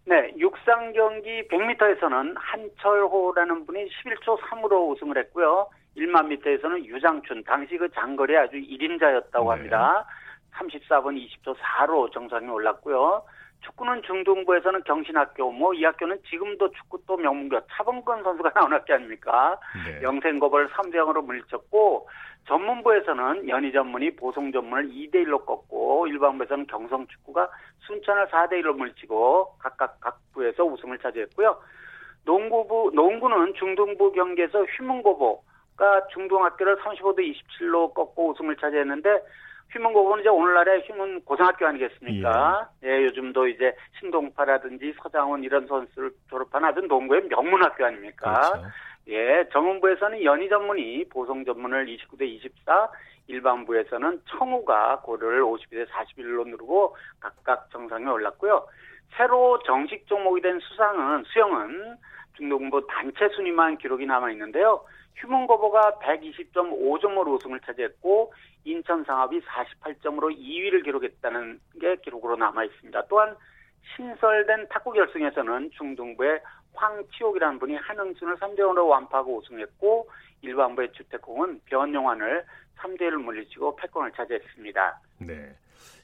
네, 0.07 0.35
육상 0.39 0.93
경기 0.93 1.47
100m에서는 1.47 2.35
한철호라는 2.37 3.67
분이 3.67 3.89
11초 3.89 4.41
3으로 4.41 4.91
우승을 4.91 5.17
했고요. 5.19 5.69
1만 5.97 6.27
미터에서는 6.27 6.85
유장춘, 6.85 7.45
당시 7.45 7.77
그 7.77 7.89
장거리 7.91 8.37
아주 8.37 8.57
1인자였다고 8.57 9.45
네. 9.45 9.51
합니다. 9.51 10.05
34분 10.55 11.17
20초 11.17 11.55
4로 11.57 12.11
정상에 12.13 12.49
올랐고요. 12.49 13.23
축구는 13.63 14.03
중등부에서는 14.03 14.83
경신학교, 14.85 15.51
뭐 15.53 15.73
이 15.75 15.85
학교는 15.85 16.19
지금도 16.29 16.71
축구 16.73 17.01
또 17.07 17.17
명문교 17.17 17.61
차범근 17.73 18.23
선수가 18.23 18.51
나온 18.55 18.73
학교 18.73 18.95
아닙니까? 18.95 19.59
네. 19.87 20.03
영생고벌 20.03 20.69
3대 20.71 20.95
0으로 20.97 21.25
물리쳤고 21.25 22.09
전문부에서는 22.47 23.49
연희 23.49 23.73
전문이 23.73 24.17
보송 24.17 24.51
전문을 24.53 24.89
2대 24.89 25.25
1로 25.25 25.47
꺾고 25.47 26.09
일반부에서는 26.09 26.67
경성 26.67 27.07
축구가 27.07 27.49
순천을 27.87 28.27
4대 28.29 28.61
1로 28.63 28.75
물리치고 28.77 29.57
각각 29.59 30.01
각 30.01 30.19
부에서 30.35 30.65
우승을 30.65 30.99
차지했고요. 30.99 31.57
농구부 32.25 32.93
농구는 32.95 33.55
중등부 33.55 34.13
경기에서 34.13 34.65
휘문고보가 34.65 36.09
중등학교를 36.13 36.77
35대 36.79 37.21
27로 37.61 37.95
꺾고 37.95 38.31
우승을 38.31 38.57
차지했는데 38.57 39.23
휘문고고는 39.73 40.23
이제 40.23 40.29
오늘날의 40.29 40.83
휘문 40.83 41.25
고등학교 41.25 41.67
아니겠습니까? 41.67 42.69
예. 42.85 42.89
예. 42.89 43.05
요즘도 43.05 43.49
이제 43.49 43.75
신동파라든지 43.99 44.95
서장훈 45.03 45.45
이런 45.45 45.67
선수를 45.67 46.13
졸업한 46.29 46.65
아주 46.65 46.81
농구의 46.81 47.29
명문 47.29 47.63
학교 47.63 47.85
아닙니까? 47.87 48.53
그렇죠. 48.53 48.69
예, 49.09 49.49
정문부에서는 49.53 50.23
연희 50.23 50.49
전문이 50.49 51.09
보성 51.09 51.45
전문을 51.45 51.87
29대 51.87 52.23
24, 52.23 52.89
일반부에서는 53.27 54.23
청우가 54.29 55.01
고를 55.01 55.43
52대 55.43 55.87
41로 55.89 56.47
누르고 56.47 56.97
각각 57.21 57.69
정상에 57.71 58.07
올랐고요. 58.07 58.67
새로 59.17 59.59
정식 59.65 60.07
종목이 60.07 60.41
된 60.41 60.59
수상은 60.61 61.25
수영은 61.25 61.97
중동부 62.37 62.87
단체 62.89 63.29
순위만 63.29 63.79
기록이 63.79 64.07
남아 64.07 64.31
있는데요. 64.33 64.85
휴문고보가 65.17 65.99
120.5점으로 66.03 67.35
우승을 67.35 67.61
차지했고 67.61 68.33
인천 68.65 69.05
상업이 69.05 69.41
48점으로 69.41 70.37
2위를 70.37 70.85
기록했다는 70.85 71.61
게 71.81 71.97
기록으로 71.97 72.37
남아 72.37 72.65
있습니다. 72.65 73.07
또한 73.09 73.37
신설된 73.97 74.69
탁구 74.69 74.93
결승에서는 74.93 75.71
중등부의 75.73 76.41
황치옥이라는 76.75 77.59
분이 77.59 77.77
한흥순을 77.77 78.37
3대 78.37 78.61
0으로 78.61 78.89
완파하고 78.89 79.39
우승했고 79.39 80.09
일반부의 80.43 80.93
주택공은 80.93 81.61
변용환을 81.67 82.45
3대 82.79 83.03
1을 83.03 83.23
물리치고 83.23 83.77
패권을 83.77 84.13
차지했습니다. 84.13 85.01
네. 85.19 85.55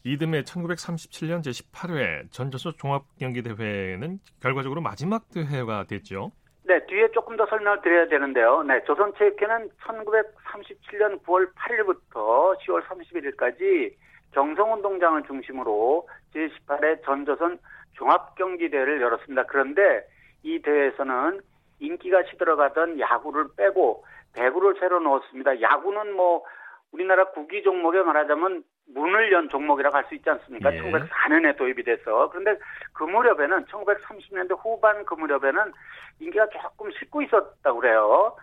이듬해 0.04 0.42
1937년 0.42 1.40
제18회 1.40 2.30
전저수 2.30 2.76
종합경기대회는 2.76 4.18
결과적으로 4.40 4.80
마지막 4.80 5.28
대회가 5.32 5.84
됐죠. 5.84 6.32
네, 6.64 6.84
뒤에 6.86 7.10
조금 7.12 7.36
더 7.36 7.46
설명을 7.46 7.80
드려야 7.80 8.08
되는데요. 8.08 8.62
네, 8.62 8.82
조선체육회는 8.84 9.70
1937년 9.86 11.22
9월 11.22 11.50
8일부터 11.54 12.58
10월 12.60 12.82
31일까지 12.84 13.94
경성운동장을 14.32 15.22
중심으로 15.22 16.06
제18회 16.34 17.04
전조선 17.04 17.58
종합경기대회를 17.94 19.00
열었습니다. 19.00 19.44
그런데 19.44 20.06
이 20.42 20.60
대회에서는 20.60 21.40
인기가 21.80 22.22
시들어가던 22.30 23.00
야구를 23.00 23.48
빼고 23.56 24.04
배구를 24.34 24.76
새로 24.78 25.00
넣었습니다. 25.00 25.60
야구는 25.60 26.12
뭐 26.12 26.44
우리나라 26.92 27.30
국기 27.30 27.62
종목에 27.62 28.02
말하자면 28.02 28.62
문을 28.94 29.32
연 29.32 29.48
종목이라고 29.48 29.96
할 29.96 30.04
수 30.08 30.14
있지 30.14 30.28
않습니까? 30.30 30.74
예. 30.74 30.80
1904년에 30.80 31.56
도입이 31.56 31.82
돼서. 31.82 32.28
그런데 32.30 32.56
그 32.92 33.04
무렵에는 33.04 33.64
1930년대 33.66 34.58
후반 34.60 35.04
그 35.04 35.14
무렵에는 35.14 35.72
인기가 36.20 36.48
조금 36.48 36.90
식고 36.92 37.22
있었다고 37.22 37.80
그래요. 37.80 38.36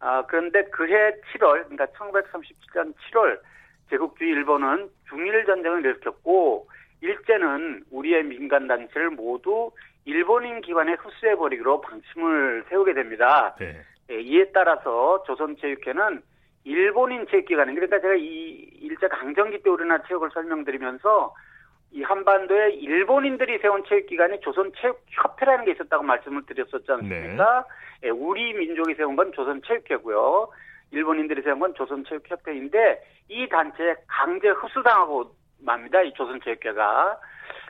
아, 0.00 0.24
그런데 0.26 0.64
그해 0.64 1.12
7월, 1.32 1.64
그러니까 1.68 1.86
1937년 1.86 2.92
7월 2.94 3.38
제국주의 3.90 4.30
일본은 4.30 4.90
중일 5.08 5.44
전쟁을 5.44 5.84
일으켰고 5.84 6.68
일제는 7.00 7.84
우리의 7.90 8.24
민간 8.24 8.66
단체를 8.66 9.10
모두 9.10 9.70
일본인 10.04 10.60
기관에 10.60 10.94
흡수해 10.94 11.36
버리기로 11.36 11.80
방침을 11.80 12.64
세우게 12.68 12.94
됩니다. 12.94 13.54
네. 13.58 13.80
예, 14.10 14.20
이에 14.20 14.50
따라서 14.52 15.22
조선체육회는 15.26 16.22
일본인 16.64 17.26
체육기관인 17.26 17.74
그러니까 17.74 18.00
제가 18.00 18.14
이 18.14 18.70
일제 18.80 19.08
강점기 19.08 19.62
때 19.62 19.70
우리나라 19.70 20.02
체육을 20.04 20.30
설명드리면서 20.32 21.34
이 21.92 22.02
한반도에 22.02 22.70
일본인들이 22.70 23.58
세운 23.58 23.84
체육기관이 23.84 24.40
조선체육협회라는 24.40 25.64
게 25.66 25.72
있었다고 25.72 26.02
말씀을 26.04 26.46
드렸었지 26.46 26.90
않습니까? 26.90 27.66
네. 28.00 28.08
예, 28.08 28.10
우리 28.10 28.54
민족이 28.54 28.94
세운 28.94 29.14
건 29.14 29.32
조선체육회고요. 29.32 30.48
일본인들이 30.92 31.42
세운 31.42 31.58
건 31.58 31.74
조선체육협회인데 31.74 33.02
이 33.28 33.48
단체에 33.48 33.96
강제 34.06 34.48
흡수당하고 34.48 35.34
맙니다. 35.60 36.00
이 36.02 36.12
조선체육회가. 36.14 37.18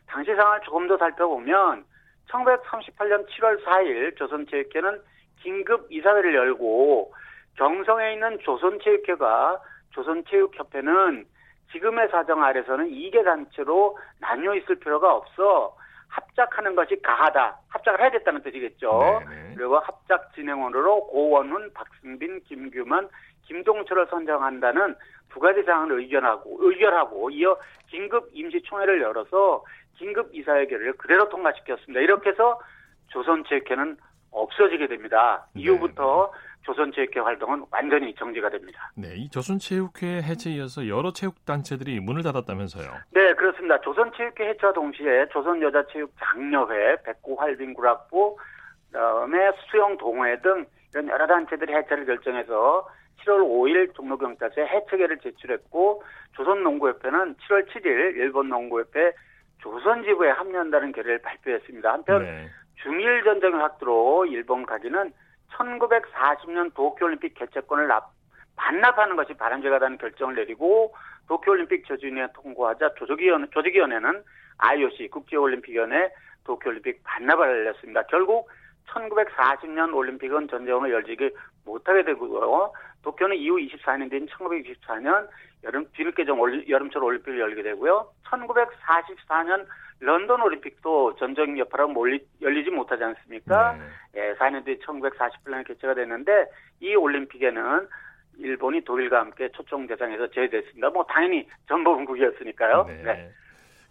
당시 0.06 0.34
상황을 0.34 0.60
조금 0.64 0.86
더 0.86 0.96
살펴보면 0.98 1.84
1938년 2.28 3.26
7월 3.28 3.64
4일 3.64 4.16
조선체육회는 4.16 5.00
긴급 5.42 5.86
이사회를 5.90 6.34
열고 6.34 7.12
경성에 7.56 8.14
있는 8.14 8.38
조선체육회가 8.40 9.60
조선체육협회는 9.90 11.26
지금의 11.72 12.08
사정 12.10 12.42
아래서는 12.42 12.88
이계 12.90 13.22
단체로 13.22 13.98
나뉘어 14.20 14.54
있을 14.56 14.76
필요가 14.76 15.14
없어 15.14 15.76
합작하는 16.08 16.74
것이 16.74 17.00
가하다. 17.00 17.56
합작을 17.68 18.00
해야 18.00 18.10
됐다는 18.10 18.42
뜻이겠죠. 18.42 19.22
네네. 19.26 19.54
그리고 19.56 19.78
합작 19.78 20.34
진행원으로 20.34 21.06
고원훈, 21.06 21.72
박승빈, 21.72 22.42
김규만, 22.44 23.08
김동철을 23.46 24.06
선정한다는 24.08 24.94
두 25.30 25.40
가지 25.40 25.62
사항을 25.62 26.00
의견하고 26.00 26.58
의결하고 26.60 27.30
이어 27.30 27.56
긴급 27.88 28.28
임시총회를 28.34 29.00
열어서 29.00 29.64
긴급 29.96 30.34
이사회결을 30.34 30.94
그대로 30.94 31.28
통과시켰습니다. 31.30 32.00
이렇게 32.00 32.30
해서 32.30 32.60
조선체육회는 33.08 33.96
없어지게 34.30 34.88
됩니다. 34.88 35.46
네. 35.54 35.62
이후부터 35.62 36.32
조선체육회 36.62 37.20
활동은 37.20 37.64
완전히 37.70 38.14
정지가 38.14 38.50
됩니다. 38.50 38.90
네, 38.96 39.14
이 39.16 39.28
조선체육회 39.30 40.22
해체에 40.22 40.54
이어서 40.54 40.88
여러 40.88 41.12
체육단체들이 41.12 42.00
문을 42.00 42.22
닫았다면서요? 42.22 42.88
네, 43.10 43.34
그렇습니다. 43.34 43.80
조선체육회 43.80 44.48
해체와 44.50 44.72
동시에 44.72 45.26
조선여자체육장려회, 45.32 47.02
백구활빈구락부, 47.04 48.36
그다음에 48.92 49.50
수영동호회 49.70 50.40
등 50.40 50.66
이런 50.92 51.08
여러 51.08 51.26
단체들이 51.26 51.74
해체를 51.74 52.06
결정해서 52.06 52.86
7월 53.24 53.40
5일 53.40 53.94
종로경찰서에 53.94 54.66
해체계를 54.66 55.18
제출했고 55.18 56.02
조선농구협회는 56.36 57.36
7월 57.36 57.68
7일 57.68 58.16
일본 58.16 58.48
농구협회 58.48 59.12
조선지부에 59.58 60.30
합류한다는 60.30 60.92
결의를 60.92 61.22
발표했습니다. 61.22 61.92
한편 61.92 62.22
네. 62.22 62.48
중일 62.82 63.22
전쟁의 63.22 63.60
확대로 63.60 64.26
일본 64.26 64.66
가기는 64.66 65.12
1940년 65.56 66.74
도쿄올림픽 66.74 67.34
개최권을 67.34 67.86
납, 67.86 68.10
반납하는 68.56 69.16
것이 69.16 69.34
바람직하다는 69.34 69.98
결정을 69.98 70.34
내리고 70.34 70.94
도쿄올림픽 71.28 71.86
조직위원회 71.86 72.32
통과하자 72.34 72.94
조직위원회, 72.94 73.46
조직위원회는 73.50 74.22
IOC 74.58 75.08
국제올림픽위원회 75.08 76.10
도쿄올림픽 76.44 77.02
반납을 77.04 77.44
알렸습니다. 77.44 78.02
결국 78.04 78.48
1940년 78.88 79.94
올림픽은 79.94 80.48
전쟁으로 80.48 80.90
열리지 80.90 81.30
못하게 81.64 82.04
되고요. 82.04 82.72
도쿄는 83.02 83.36
이후 83.36 83.56
24년 83.56 84.10
된 84.10 84.26
1964년 84.26 85.28
여름 85.64 85.86
뒤늦게 85.92 86.24
좀 86.24 86.38
여름철 86.68 87.02
올림픽을 87.02 87.38
열게 87.38 87.62
되고요. 87.62 88.08
1944년 88.24 89.66
런던 90.02 90.42
올림픽도 90.42 91.14
전쟁 91.16 91.56
여파로 91.58 91.88
몰리, 91.88 92.26
열리지 92.40 92.70
못하지 92.70 93.04
않습니까? 93.04 93.74
네. 94.12 94.30
예, 94.30 94.34
4년 94.34 94.64
뒤에 94.64 94.78
1948년에 94.78 95.66
개최가 95.68 95.94
됐는데 95.94 96.46
이 96.80 96.96
올림픽에는 96.96 97.86
일본이 98.38 98.84
독일과 98.84 99.20
함께 99.20 99.48
초청 99.52 99.86
대상에서 99.86 100.28
제외됐습니다. 100.32 100.90
뭐 100.90 101.04
당연히 101.04 101.46
전범국이었으니까요. 101.68 102.84
네. 102.88 103.02
네. 103.04 103.30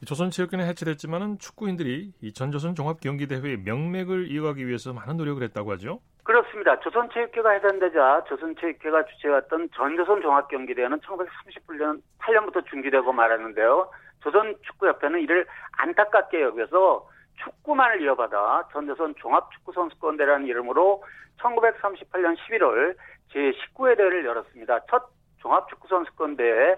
조선 0.06 0.32
체육회는 0.32 0.66
해체됐지만은 0.66 1.38
축구인들이 1.40 2.12
이 2.22 2.34
전조선 2.34 2.76
종합경기대회의 2.76 3.58
명맥을 3.58 4.32
이어가기 4.32 4.68
위해서 4.68 4.92
많은 4.94 5.16
노력을 5.16 5.42
했다고 5.42 5.72
하죠. 5.74 6.02
그렇습니다. 6.24 6.80
조선체육회가 6.80 7.52
해산되자 7.52 8.26
조선체육회가 8.28 9.06
주최했던 9.06 9.70
전조선 9.76 10.22
종합경기대회는 10.22 11.00
1938년 11.00 12.02
8년부터 12.20 12.66
중지되고 12.70 13.14
말았는데요. 13.14 13.90
조선축구협회는 14.22 15.22
이를 15.22 15.46
안타깝게 15.78 16.42
여겨서 16.42 17.08
축구만을 17.44 18.02
이어받아 18.02 18.68
전조선 18.72 19.16
종합축구선수권대라는 19.18 20.48
이름으로 20.48 21.04
1938년 21.40 22.38
11월 22.38 22.96
제19회 23.34 23.98
대회를 23.98 24.26
열었습니다. 24.26 24.82
첫 24.90 25.10
종합축구선수권대회 25.40 26.76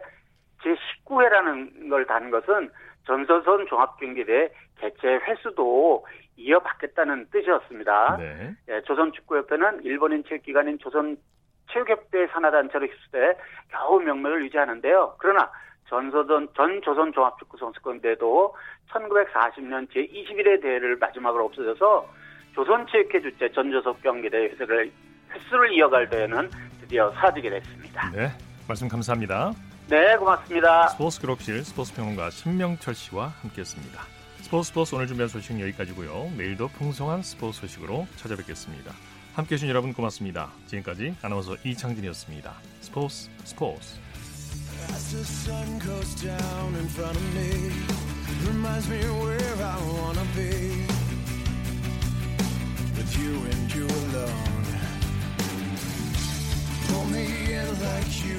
제19회라는 0.64 1.89
걸 1.89 2.06
단 2.06 2.32
것은 2.32 2.70
전서선 3.06 3.68
종합경기대 3.68 4.50
개최 4.80 5.20
횟수도 5.28 6.06
이어받겠다는 6.38 7.28
뜻이었습니다. 7.32 8.18
네. 8.18 8.56
예, 8.70 8.82
조선축구협회는 8.82 9.84
일본인 9.84 10.24
체육기관인 10.24 10.80
조선 10.80 11.18
체육협회 11.72 12.28
산하단체로 12.28 12.86
휩쓸대 12.86 13.38
겨우 13.70 14.00
명맥을 14.00 14.46
유지하는데요. 14.46 15.16
그러나 15.20 15.52
전서전 15.94 16.48
전 16.56 16.82
조선 16.82 17.14
종합축구 17.14 17.56
선수권대도 17.60 18.56
1940년 18.89 19.88
제 19.94 20.08
21회 20.08 20.60
대회를 20.60 20.98
마지막으로 20.98 21.46
없어져서 21.46 22.10
조선체육회 22.56 23.22
주최 23.22 23.52
전조석 23.52 24.02
경기대 24.02 24.38
횟수를 24.38 24.91
횟수를 25.32 25.72
이어갈 25.74 26.10
대회는 26.10 26.50
드디어 26.82 27.12
사라지게 27.12 27.48
됐습니다. 27.52 28.10
네, 28.10 28.32
말씀 28.68 28.88
감사합니다. 28.88 29.52
네, 29.88 30.18
고맙습니다. 30.18 30.88
스포츠 30.88 31.22
기록실 31.22 31.64
스포츠 31.64 31.94
평론가 31.94 32.32
신명철 32.32 32.96
씨와 32.96 33.28
함께했습니다. 33.41 34.02
스포츠 34.41 34.70
스포츠 34.70 34.96
오늘 34.96 35.06
준비한 35.06 35.28
소식은 35.28 35.62
여기까지고요. 35.62 36.32
내일도 36.36 36.70
풍성한 36.70 37.22
스포츠 37.22 37.62
소식으로 37.62 38.08
찾아뵙겠습니다. 38.16 38.91
함께해 39.36 39.58
주신 39.58 39.70
여러분 39.70 39.94
고맙습니다. 39.94 40.50
지금까지 40.66 41.16
아나운서 41.22 41.56
이창진이었습니다. 41.64 42.52
스포츠 42.82 43.30
스포츠 43.44 44.00
As 44.90 45.12
the 45.12 45.24
sun 45.24 45.80
goes 45.80 46.16
down 46.16 46.76
in 46.76 46.88
front 46.88 47.16
of 47.16 47.36
me 47.36 48.04
Reminds 48.48 48.90
me 48.90 48.98
where 48.98 49.56
I 49.64 49.78
wanna 49.94 50.26
be. 50.36 50.86
With 52.98 53.18
you 53.18 53.34
and 53.52 53.74
you 53.74 53.86
alone. 53.86 54.64
Pull 56.88 57.06
me 57.06 57.54
in 57.54 57.68
like 57.82 58.26
you 58.26 58.38